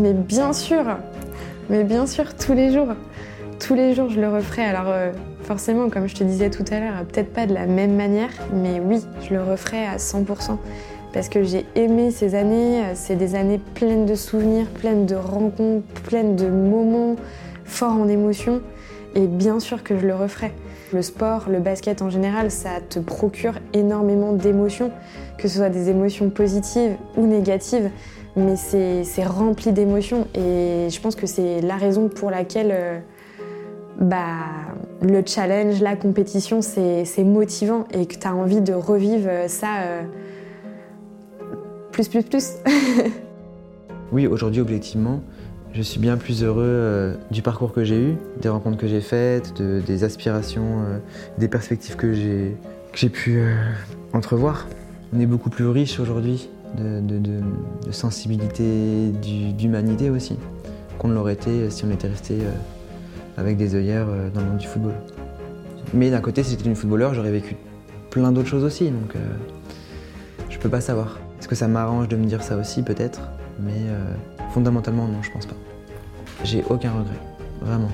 Mais 0.00 0.14
bien 0.14 0.54
sûr, 0.54 0.82
mais 1.68 1.84
bien 1.84 2.06
sûr, 2.06 2.34
tous 2.34 2.54
les 2.54 2.72
jours. 2.72 2.88
Tous 3.58 3.74
les 3.74 3.94
jours, 3.94 4.08
je 4.08 4.18
le 4.18 4.28
referai. 4.28 4.64
Alors, 4.64 4.86
euh, 4.86 5.12
forcément, 5.42 5.90
comme 5.90 6.08
je 6.08 6.14
te 6.14 6.24
disais 6.24 6.48
tout 6.48 6.64
à 6.72 6.80
l'heure, 6.80 7.04
peut-être 7.12 7.32
pas 7.34 7.46
de 7.46 7.52
la 7.52 7.66
même 7.66 7.94
manière, 7.94 8.30
mais 8.54 8.80
oui, 8.80 9.00
je 9.22 9.34
le 9.34 9.42
referai 9.42 9.84
à 9.86 9.98
100%. 9.98 10.56
Parce 11.12 11.28
que 11.28 11.42
j'ai 11.42 11.66
aimé 11.74 12.10
ces 12.10 12.34
années. 12.34 12.82
euh, 12.82 12.92
C'est 12.94 13.16
des 13.16 13.34
années 13.34 13.60
pleines 13.74 14.06
de 14.06 14.14
souvenirs, 14.14 14.66
pleines 14.68 15.04
de 15.04 15.16
rencontres, 15.16 15.84
pleines 16.04 16.34
de 16.34 16.46
moments 16.46 17.16
forts 17.64 17.92
en 17.92 18.08
émotion. 18.08 18.62
Et 19.14 19.26
bien 19.26 19.60
sûr 19.60 19.82
que 19.82 19.98
je 19.98 20.06
le 20.06 20.14
referai. 20.14 20.52
Le 20.94 21.02
sport, 21.02 21.48
le 21.50 21.58
basket 21.58 22.00
en 22.00 22.08
général, 22.08 22.50
ça 22.50 22.80
te 22.88 22.98
procure 22.98 23.54
énormément 23.74 24.32
d'émotions, 24.32 24.90
que 25.36 25.46
ce 25.46 25.58
soit 25.58 25.68
des 25.68 25.90
émotions 25.90 26.30
positives 26.30 26.96
ou 27.16 27.26
négatives 27.26 27.90
mais 28.36 28.56
c'est 28.56 29.24
rempli 29.24 29.72
d'émotions 29.72 30.26
et 30.34 30.88
je 30.90 31.00
pense 31.00 31.14
que 31.16 31.26
c'est 31.26 31.60
la 31.60 31.76
raison 31.76 32.08
pour 32.08 32.30
laquelle 32.30 32.70
euh, 32.72 32.98
bah, 34.00 34.38
le 35.02 35.22
challenge, 35.26 35.80
la 35.80 35.96
compétition, 35.96 36.62
c'est 36.62 37.24
motivant 37.24 37.86
et 37.92 38.06
que 38.06 38.16
tu 38.16 38.26
as 38.26 38.34
envie 38.34 38.60
de 38.60 38.72
revivre 38.72 39.28
ça 39.48 39.82
euh, 39.82 40.02
plus, 41.92 42.08
plus, 42.08 42.22
plus. 42.22 42.52
Oui, 44.12 44.26
aujourd'hui, 44.26 44.60
objectivement, 44.60 45.20
je 45.72 45.82
suis 45.82 46.00
bien 46.00 46.16
plus 46.16 46.42
heureux 46.42 46.64
euh, 46.66 47.14
du 47.30 47.42
parcours 47.42 47.72
que 47.72 47.84
j'ai 47.84 48.00
eu, 48.00 48.14
des 48.42 48.48
rencontres 48.48 48.76
que 48.76 48.88
j'ai 48.88 49.00
faites, 49.00 49.56
de- 49.56 49.80
des 49.86 50.02
aspirations, 50.02 50.80
euh, 50.80 50.98
des 51.38 51.46
perspectives 51.46 51.94
que 51.94 52.12
j'ai 52.12 53.08
pu 53.08 53.38
euh, 53.38 53.54
entrevoir. 54.12 54.66
On 55.14 55.20
est 55.20 55.26
beaucoup 55.26 55.48
plus 55.48 55.66
riche 55.68 56.00
aujourd'hui 56.00 56.48
de, 56.76 57.92
sensibilité, 57.92 59.10
d'humanité 59.58 60.10
aussi, 60.10 60.36
qu'on 60.98 61.08
ne 61.08 61.14
l'aurait 61.14 61.34
été 61.34 61.70
si 61.70 61.84
on 61.84 61.90
était 61.90 62.08
resté 62.08 62.34
euh, 62.40 62.50
avec 63.36 63.56
des 63.56 63.74
œillères 63.74 64.06
euh, 64.08 64.30
dans 64.30 64.40
le 64.40 64.46
monde 64.46 64.58
du 64.58 64.66
football. 64.66 64.94
Mais 65.92 66.10
d'un 66.10 66.20
côté, 66.20 66.42
si 66.42 66.50
j'étais 66.50 66.66
une 66.66 66.76
footballeur, 66.76 67.14
j'aurais 67.14 67.32
vécu 67.32 67.56
plein 68.10 68.32
d'autres 68.32 68.48
choses 68.48 68.64
aussi, 68.64 68.90
donc 68.90 69.16
euh, 69.16 69.18
je 70.48 70.58
peux 70.58 70.68
pas 70.68 70.80
savoir. 70.80 71.18
Est-ce 71.38 71.48
que 71.48 71.54
ça 71.54 71.68
m'arrange 71.68 72.08
de 72.08 72.16
me 72.16 72.26
dire 72.26 72.42
ça 72.42 72.56
aussi, 72.56 72.82
peut-être? 72.82 73.20
Mais 73.60 73.72
euh, 73.72 74.14
fondamentalement, 74.52 75.06
non, 75.06 75.22
je 75.22 75.30
pense 75.30 75.46
pas. 75.46 75.56
J'ai 76.44 76.64
aucun 76.68 76.90
regret, 76.90 77.18
vraiment. 77.60 77.90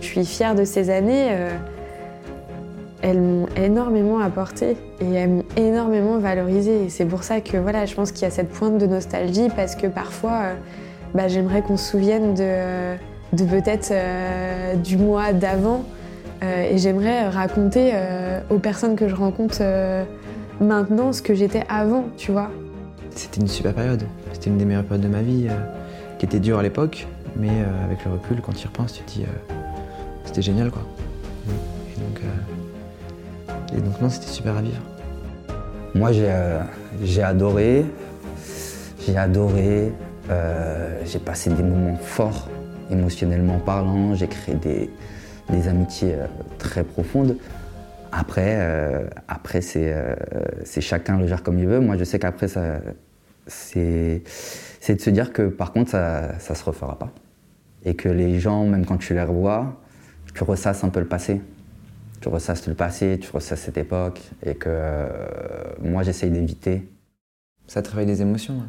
Je 0.00 0.06
suis 0.06 0.24
fière 0.24 0.54
de 0.54 0.64
ces 0.64 0.90
années. 0.90 1.36
Elles 3.02 3.20
m'ont 3.20 3.46
énormément 3.56 4.20
apporté 4.20 4.76
et 5.00 5.12
elles 5.12 5.28
m'ont 5.28 5.44
énormément 5.56 6.18
valorisé. 6.18 6.84
Et 6.84 6.88
c'est 6.88 7.04
pour 7.04 7.22
ça 7.22 7.40
que 7.40 7.56
voilà, 7.56 7.86
je 7.86 7.94
pense 7.94 8.12
qu'il 8.12 8.22
y 8.22 8.26
a 8.26 8.30
cette 8.30 8.50
pointe 8.50 8.78
de 8.78 8.86
nostalgie 8.86 9.48
parce 9.54 9.74
que 9.74 9.86
parfois, 9.86 10.40
euh, 10.42 10.54
bah, 11.14 11.28
j'aimerais 11.28 11.62
qu'on 11.62 11.76
se 11.76 11.90
souvienne 11.90 12.34
de, 12.34 13.44
peut-être 13.44 13.90
euh, 13.92 14.74
du 14.74 14.96
mois 14.96 15.32
d'avant. 15.32 15.84
Euh, 16.42 16.70
et 16.70 16.78
j'aimerais 16.78 17.28
raconter 17.28 17.92
aux 18.48 18.58
personnes 18.58 18.96
que 18.96 19.08
je 19.08 19.14
rencontre 19.14 19.62
maintenant 20.58 21.12
ce 21.12 21.20
que 21.20 21.34
j'étais 21.34 21.64
avant, 21.68 22.04
tu 22.16 22.32
vois. 22.32 22.50
C'était 23.14 23.40
une 23.40 23.48
super 23.48 23.74
période. 23.74 24.04
C'était 24.32 24.48
une 24.48 24.56
des 24.56 24.64
meilleures 24.64 24.84
périodes 24.84 25.02
de 25.02 25.08
ma 25.08 25.20
vie, 25.20 25.48
qui 26.18 26.24
était 26.24 26.40
dure 26.40 26.58
à 26.58 26.62
l'époque, 26.62 27.06
mais 27.36 27.50
avec 27.84 28.06
le 28.06 28.12
recul, 28.12 28.40
quand 28.40 28.52
tu 28.52 28.64
y 28.64 28.66
repenses, 28.68 28.94
tu 28.94 29.02
te 29.02 29.10
dis, 29.10 29.24
c'était 30.24 30.40
génial, 30.40 30.70
quoi. 30.70 30.82
Et 33.76 33.80
donc 33.80 34.00
non, 34.00 34.08
c'était 34.08 34.26
super 34.26 34.56
à 34.56 34.62
vivre. 34.62 34.82
Moi, 35.94 36.12
j'ai 36.12 36.28
euh, 36.28 36.62
adoré. 37.24 37.84
J'ai 39.06 39.16
adoré. 39.16 39.92
euh, 40.30 41.00
j'ai 41.04 41.18
passé 41.18 41.50
des 41.50 41.62
moments 41.62 41.96
forts, 41.96 42.48
émotionnellement 42.90 43.58
parlant. 43.58 44.14
J'ai 44.14 44.28
créé 44.28 44.54
des, 44.54 45.68
amitiés 45.68 46.14
euh, 46.14 46.26
très 46.58 46.84
profondes. 46.84 47.36
Après, 48.12 48.58
après 49.28 49.60
c'est 49.60 49.94
chacun 50.80 51.16
le 51.18 51.28
gère 51.28 51.44
comme 51.44 51.60
il 51.60 51.68
veut. 51.68 51.78
Moi, 51.78 51.96
je 51.96 52.02
sais 52.02 52.18
qu'après, 52.18 52.48
c'est 53.46 54.22
de 54.88 55.00
se 55.00 55.10
dire 55.10 55.32
que 55.32 55.42
par 55.42 55.72
contre, 55.72 55.92
ça 55.92 56.36
ça 56.40 56.56
se 56.56 56.64
refera 56.64 56.98
pas. 56.98 57.10
Et 57.84 57.94
que 57.94 58.08
les 58.08 58.40
gens, 58.40 58.64
même 58.66 58.84
quand 58.84 58.96
tu 58.96 59.14
les 59.14 59.22
revois, 59.22 59.80
tu 60.34 60.42
ressasses 60.42 60.82
un 60.82 60.88
peu 60.88 60.98
le 60.98 61.06
passé 61.06 61.40
tu 62.20 62.28
ressasses 62.28 62.66
le 62.66 62.74
passé, 62.74 63.18
tu 63.20 63.30
ressasses 63.30 63.60
cette 63.60 63.78
époque, 63.78 64.20
et 64.44 64.54
que 64.54 64.68
euh, 64.68 65.08
moi 65.82 66.02
j'essaye 66.02 66.30
d'éviter. 66.30 66.86
Ça 67.66 67.82
travaille 67.82 68.06
des 68.06 68.20
émotions, 68.20 68.54
ouais. 68.54 68.68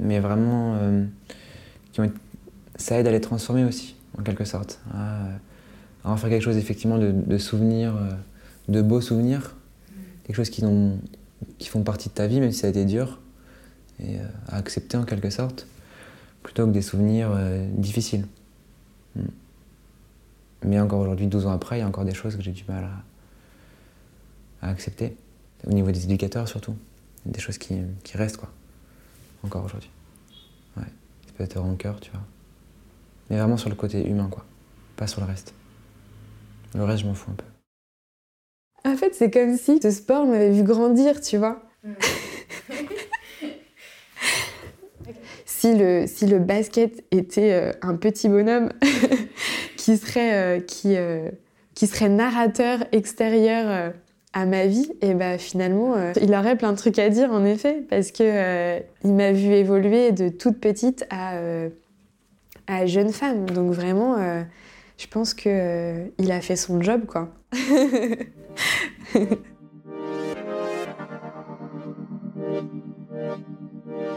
mais 0.00 0.20
vraiment, 0.20 0.76
euh, 0.76 1.04
ça 2.76 2.98
aide 2.98 3.06
à 3.06 3.10
les 3.10 3.20
transformer 3.20 3.64
aussi, 3.64 3.96
en 4.18 4.22
quelque 4.22 4.44
sorte, 4.44 4.80
à, 4.94 5.28
en 6.04 6.16
faire 6.16 6.30
quelque 6.30 6.42
chose 6.42 6.56
effectivement 6.56 6.98
de, 6.98 7.38
souvenirs, 7.38 7.96
euh, 7.96 8.12
de 8.68 8.82
beaux 8.82 9.00
souvenirs, 9.00 9.56
quelque 10.24 10.36
chose 10.36 10.50
qui, 10.50 10.62
font 11.68 11.82
partie 11.82 12.08
de 12.10 12.14
ta 12.14 12.26
vie, 12.26 12.40
même 12.40 12.52
si 12.52 12.60
ça 12.60 12.68
a 12.68 12.70
été 12.70 12.84
dur, 12.84 13.18
et 14.00 14.18
à 14.48 14.56
accepter 14.56 14.96
en 14.96 15.04
quelque 15.04 15.30
sorte, 15.30 15.66
plutôt 16.44 16.66
que 16.66 16.70
des 16.70 16.82
souvenirs 16.82 17.30
difficiles. 17.76 18.26
Mm. 19.16 19.22
Mais 20.64 20.80
encore 20.80 21.00
aujourd'hui, 21.00 21.26
12 21.26 21.46
ans 21.46 21.52
après, 21.52 21.78
il 21.78 21.80
y 21.80 21.82
a 21.82 21.88
encore 21.88 22.04
des 22.04 22.14
choses 22.14 22.36
que 22.36 22.42
j'ai 22.42 22.52
du 22.52 22.64
mal 22.68 22.84
à, 24.62 24.66
à 24.66 24.70
accepter, 24.70 25.16
au 25.66 25.72
niveau 25.72 25.90
des 25.90 26.04
éducateurs 26.04 26.48
surtout 26.48 26.76
des 27.26 27.40
choses 27.40 27.58
qui, 27.58 27.76
qui 28.04 28.16
restent, 28.16 28.38
quoi. 28.38 28.50
Encore 29.44 29.64
aujourd'hui. 29.64 29.90
Ouais. 30.76 30.84
Ça 31.26 31.32
peut 31.36 31.44
être 31.44 31.58
rancœur, 31.60 32.00
tu 32.00 32.10
vois. 32.10 32.22
Mais 33.30 33.38
vraiment 33.38 33.56
sur 33.56 33.68
le 33.68 33.76
côté 33.76 34.06
humain, 34.08 34.28
quoi. 34.30 34.44
Pas 34.96 35.06
sur 35.06 35.20
le 35.20 35.26
reste. 35.26 35.54
Le 36.74 36.82
reste, 36.84 37.02
je 37.02 37.06
m'en 37.06 37.14
fous 37.14 37.30
un 37.30 37.34
peu. 37.34 37.44
En 38.88 38.96
fait, 38.96 39.14
c'est 39.14 39.30
comme 39.30 39.56
si 39.56 39.80
ce 39.82 39.90
sport 39.90 40.26
m'avait 40.26 40.50
vu 40.50 40.62
grandir, 40.62 41.20
tu 41.20 41.36
vois. 41.36 41.62
si, 45.44 45.76
le, 45.76 46.06
si 46.06 46.26
le 46.26 46.38
basket 46.38 47.04
était 47.10 47.52
euh, 47.52 47.72
un 47.82 47.96
petit 47.96 48.28
bonhomme 48.28 48.72
qui, 49.88 49.96
serait, 49.96 50.34
euh, 50.34 50.60
qui, 50.60 50.96
euh, 50.96 51.30
qui 51.74 51.86
serait 51.86 52.10
narrateur 52.10 52.80
extérieur 52.92 53.64
euh, 53.68 53.90
à 54.34 54.44
ma 54.44 54.66
vie, 54.66 54.92
et 55.00 55.14
ben 55.14 55.38
finalement, 55.38 55.94
il 56.20 56.34
aurait 56.34 56.56
plein 56.56 56.72
de 56.72 56.76
trucs 56.76 56.98
à 56.98 57.08
dire, 57.08 57.32
en 57.32 57.46
effet, 57.46 57.86
parce 57.88 58.12
que 58.12 58.78
il 59.02 59.14
m'a 59.14 59.32
vu 59.32 59.46
évoluer 59.54 60.12
de 60.12 60.28
toute 60.28 60.60
petite 60.60 61.06
à, 61.08 62.84
jeune 62.84 63.10
femme. 63.10 63.48
Donc 63.48 63.72
vraiment, 63.72 64.16
je 64.98 65.06
pense 65.06 65.32
que 65.32 66.12
il 66.18 66.30
a 66.30 66.42
fait 66.42 66.56
son 66.56 66.82
job, 66.82 67.06
quoi. 67.06 67.30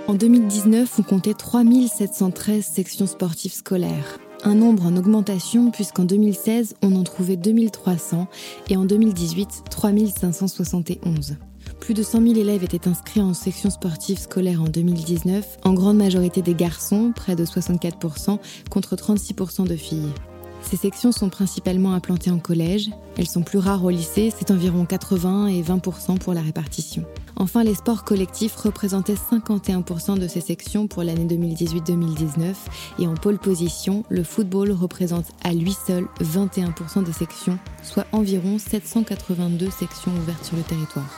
En 0.07 0.15
2019, 0.15 0.99
on 0.99 1.03
comptait 1.03 1.33
3713 1.33 2.65
sections 2.65 3.07
sportives 3.07 3.53
scolaires. 3.53 4.19
Un 4.43 4.55
nombre 4.55 4.85
en 4.85 4.95
augmentation 4.95 5.71
puisqu'en 5.71 6.05
2016, 6.05 6.75
on 6.81 6.95
en 6.95 7.03
trouvait 7.03 7.37
2300 7.37 8.27
et 8.69 8.77
en 8.77 8.85
2018, 8.85 9.63
3571. 9.69 11.37
Plus 11.79 11.93
de 11.93 12.03
100 12.03 12.21
000 12.21 12.35
élèves 12.35 12.63
étaient 12.63 12.87
inscrits 12.87 13.21
en 13.21 13.33
section 13.33 13.69
sportive 13.69 14.19
scolaire 14.19 14.61
en 14.61 14.67
2019, 14.67 15.59
en 15.63 15.73
grande 15.73 15.97
majorité 15.97 16.41
des 16.41 16.53
garçons, 16.53 17.11
près 17.15 17.35
de 17.35 17.45
64%, 17.45 18.39
contre 18.69 18.95
36% 18.95 19.67
de 19.67 19.75
filles. 19.75 20.13
Ces 20.61 20.77
sections 20.77 21.11
sont 21.11 21.29
principalement 21.29 21.93
implantées 21.93 22.29
en 22.29 22.39
collège, 22.39 22.91
elles 23.17 23.27
sont 23.27 23.41
plus 23.41 23.57
rares 23.57 23.83
au 23.83 23.89
lycée, 23.89 24.31
c'est 24.37 24.51
environ 24.51 24.85
80 24.85 25.47
et 25.47 25.61
20% 25.61 26.19
pour 26.19 26.33
la 26.33 26.41
répartition. 26.41 27.03
Enfin, 27.41 27.63
les 27.63 27.73
sports 27.73 28.03
collectifs 28.03 28.55
représentaient 28.55 29.15
51% 29.15 30.19
de 30.19 30.27
ces 30.27 30.41
sections 30.41 30.85
pour 30.85 31.01
l'année 31.01 31.25
2018-2019 31.25 32.53
et 32.99 33.07
en 33.07 33.15
pole 33.15 33.39
position, 33.39 34.03
le 34.09 34.23
football 34.23 34.71
représente 34.71 35.25
à 35.43 35.51
lui 35.51 35.73
seul 35.73 36.05
21% 36.21 37.03
des 37.03 37.11
sections, 37.11 37.57
soit 37.81 38.05
environ 38.11 38.59
782 38.59 39.71
sections 39.71 40.11
ouvertes 40.21 40.45
sur 40.45 40.55
le 40.55 40.61
territoire. 40.61 41.09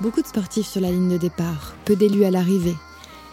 Beaucoup 0.00 0.22
de 0.22 0.26
sportifs 0.26 0.66
sur 0.66 0.80
la 0.80 0.90
ligne 0.90 1.10
de 1.10 1.18
départ, 1.18 1.76
peu 1.84 1.94
d'élus 1.94 2.24
à 2.24 2.32
l'arrivée, 2.32 2.74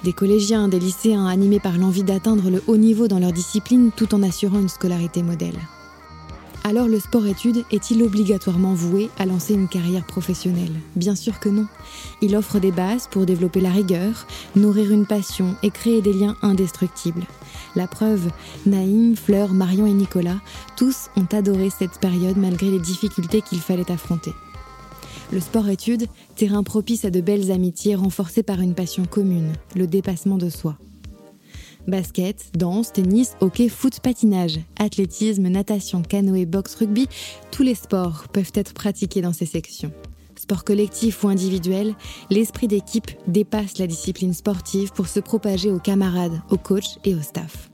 des 0.04 0.14
collégiens, 0.14 0.68
des 0.68 0.80
lycéens 0.80 1.26
animés 1.26 1.60
par 1.60 1.80
l'envie 1.80 2.04
d'atteindre 2.04 2.52
le 2.52 2.62
haut 2.68 2.78
niveau 2.78 3.08
dans 3.08 3.18
leur 3.18 3.32
discipline 3.32 3.90
tout 3.96 4.14
en 4.14 4.22
assurant 4.22 4.60
une 4.60 4.70
scolarité 4.70 5.24
modèle. 5.24 5.58
Alors 6.64 6.88
le 6.88 7.00
sport-études 7.00 7.64
est-il 7.72 8.04
obligatoirement 8.04 8.74
voué 8.74 9.10
à 9.18 9.26
lancer 9.26 9.54
une 9.54 9.68
carrière 9.68 10.06
professionnelle? 10.06 10.74
Bien 10.96 11.16
sûr 11.16 11.40
que 11.40 11.50
non. 11.50 11.66
Il 12.22 12.36
offre 12.36 12.60
des 12.60 12.72
bases 12.72 13.08
pour 13.10 13.26
développer 13.26 13.62
la 13.62 13.72
rigueur, 13.72 14.28
nourrir 14.56 14.92
une 14.92 15.08
passion 15.08 15.56
et 15.64 15.72
créer 15.72 16.02
des 16.02 16.14
liens 16.14 16.36
indestructibles. 16.42 17.26
La 17.76 17.88
preuve, 17.88 18.30
Naïm, 18.66 19.16
Fleur, 19.16 19.54
Marion 19.54 19.88
et 19.88 19.94
Nicolas, 19.94 20.40
tous 20.76 21.10
ont 21.16 21.28
adoré 21.32 21.70
cette 21.70 22.00
période 22.00 22.38
malgré 22.38 22.70
les 22.70 22.80
difficultés 22.80 23.42
qu'il 23.42 23.62
fallait 23.62 23.92
affronter. 23.92 24.34
Le 25.32 25.40
sport-études, 25.40 26.08
terrain 26.36 26.64
propice 26.64 27.06
à 27.06 27.10
de 27.10 27.22
belles 27.22 27.52
amitiés 27.52 27.96
renforcées 27.96 28.44
par 28.44 28.60
une 28.60 28.76
passion 28.76 29.06
commune, 29.06 29.54
le 29.76 29.88
dépassement 29.88 30.38
de 30.38 30.50
soi. 30.50 30.78
Basket, 31.88 32.52
danse, 32.54 32.92
tennis, 32.92 33.36
hockey, 33.40 33.70
foot, 33.70 34.00
patinage, 34.00 34.60
athlétisme, 34.78 35.48
natation, 35.48 36.02
canoë, 36.02 36.46
boxe, 36.46 36.76
rugby, 36.76 37.08
tous 37.52 37.64
les 37.64 37.76
sports 37.76 38.26
peuvent 38.32 38.52
être 38.54 38.74
pratiqués 38.74 39.22
dans 39.22 39.34
ces 39.34 39.46
sections. 39.46 39.92
Sport 40.36 40.64
collectif 40.64 41.24
ou 41.24 41.30
individuel, 41.30 41.96
l'esprit 42.30 42.68
d'équipe 42.68 43.12
dépasse 43.28 43.78
la 43.78 43.88
discipline 43.88 44.34
sportive 44.34 44.92
pour 44.92 45.08
se 45.08 45.20
propager 45.20 45.72
aux 45.72 45.80
camarades, 45.80 46.42
aux 46.50 46.58
coachs 46.58 47.00
et 47.04 47.16
au 47.16 47.22
staff. 47.22 47.70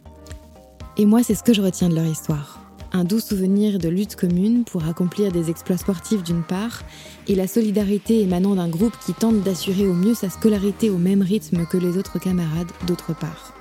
Et 0.97 1.05
moi, 1.05 1.23
c'est 1.23 1.35
ce 1.35 1.43
que 1.43 1.53
je 1.53 1.61
retiens 1.61 1.89
de 1.89 1.95
leur 1.95 2.05
histoire 2.05 2.65
un 2.95 3.03
doux 3.03 3.19
souvenir 3.19 3.77
de 3.77 3.89
lutte 3.89 4.15
commune 4.15 4.63
pour 4.63 4.87
accomplir 4.87 5.31
des 5.31 5.49
exploits 5.49 5.77
sportifs 5.77 6.23
d'une 6.23 6.43
part, 6.43 6.83
et 7.27 7.35
la 7.35 7.47
solidarité 7.47 8.21
émanant 8.21 8.55
d'un 8.55 8.69
groupe 8.69 8.97
qui 9.05 9.13
tente 9.13 9.41
d'assurer 9.41 9.85
au 9.85 9.93
mieux 9.93 10.13
sa 10.13 10.29
scolarité 10.29 10.89
au 10.89 10.97
même 10.97 11.21
rythme 11.21 11.65
que 11.65 11.77
les 11.77 11.97
autres 11.97 12.19
camarades 12.19 12.71
d'autre 12.87 13.13
part. 13.13 13.54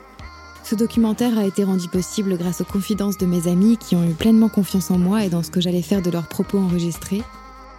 Ce 0.65 0.75
documentaire 0.75 1.39
a 1.39 1.45
été 1.45 1.62
rendu 1.62 1.89
possible 1.89 2.39
grâce 2.39 2.62
aux 2.62 2.65
confidences 2.65 3.19
de 3.19 3.27
mes 3.27 3.49
amis 3.49 3.77
qui 3.77 3.97
ont 3.97 4.09
eu 4.09 4.15
pleinement 4.15 4.49
confiance 4.49 4.91
en 4.91 4.97
moi 4.97 5.23
et 5.23 5.29
dans 5.29 5.43
ce 5.43 5.51
que 5.51 5.61
j'allais 5.61 5.83
faire 5.83 6.01
de 6.01 6.11
leurs 6.11 6.27
propos 6.27 6.59
enregistrés, 6.59 7.23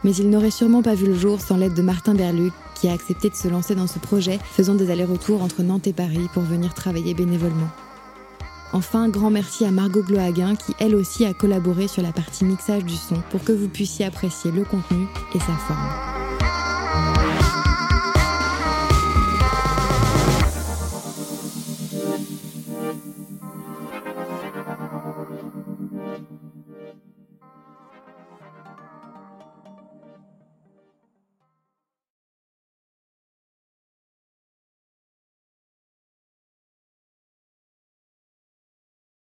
mais 0.04 0.16
il 0.16 0.30
n'aurait 0.30 0.52
sûrement 0.52 0.84
pas 0.84 0.94
vu 0.94 1.08
le 1.08 1.16
jour 1.16 1.42
sans 1.42 1.58
l'aide 1.58 1.74
de 1.74 1.82
Martin 1.82 2.14
Berluc, 2.14 2.54
qui 2.76 2.88
a 2.88 2.94
accepté 2.94 3.32
de 3.32 3.36
se 3.36 3.48
lancer 3.48 3.74
dans 3.74 3.88
ce 3.88 3.98
projet, 3.98 4.40
faisant 4.44 4.76
des 4.76 4.92
allers-retours 4.92 5.42
entre 5.42 5.64
Nantes 5.64 5.88
et 5.88 5.94
Paris 5.94 6.30
pour 6.32 6.44
venir 6.44 6.76
travailler 6.76 7.16
bénévolement. 7.16 7.70
Enfin, 8.72 9.10
grand 9.10 9.32
merci 9.32 9.66
à 9.66 9.72
Margot 9.72 10.04
Glohaguin 10.04 10.56
qui 10.56 10.76
elle 10.80 10.94
aussi 10.96 11.26
a 11.26 11.34
collaboré 11.34 11.88
sur 11.88 12.04
la 12.04 12.12
partie 12.12 12.46
mixage 12.46 12.86
du 12.86 12.96
son 12.96 13.16
pour 13.32 13.44
que 13.44 13.52
vous 13.52 13.68
puissiez 13.68 14.06
apprécier 14.06 14.52
le 14.52 14.64
contenu 14.64 15.08
et 15.34 15.40
sa 15.40 15.54
forme. 15.54 16.35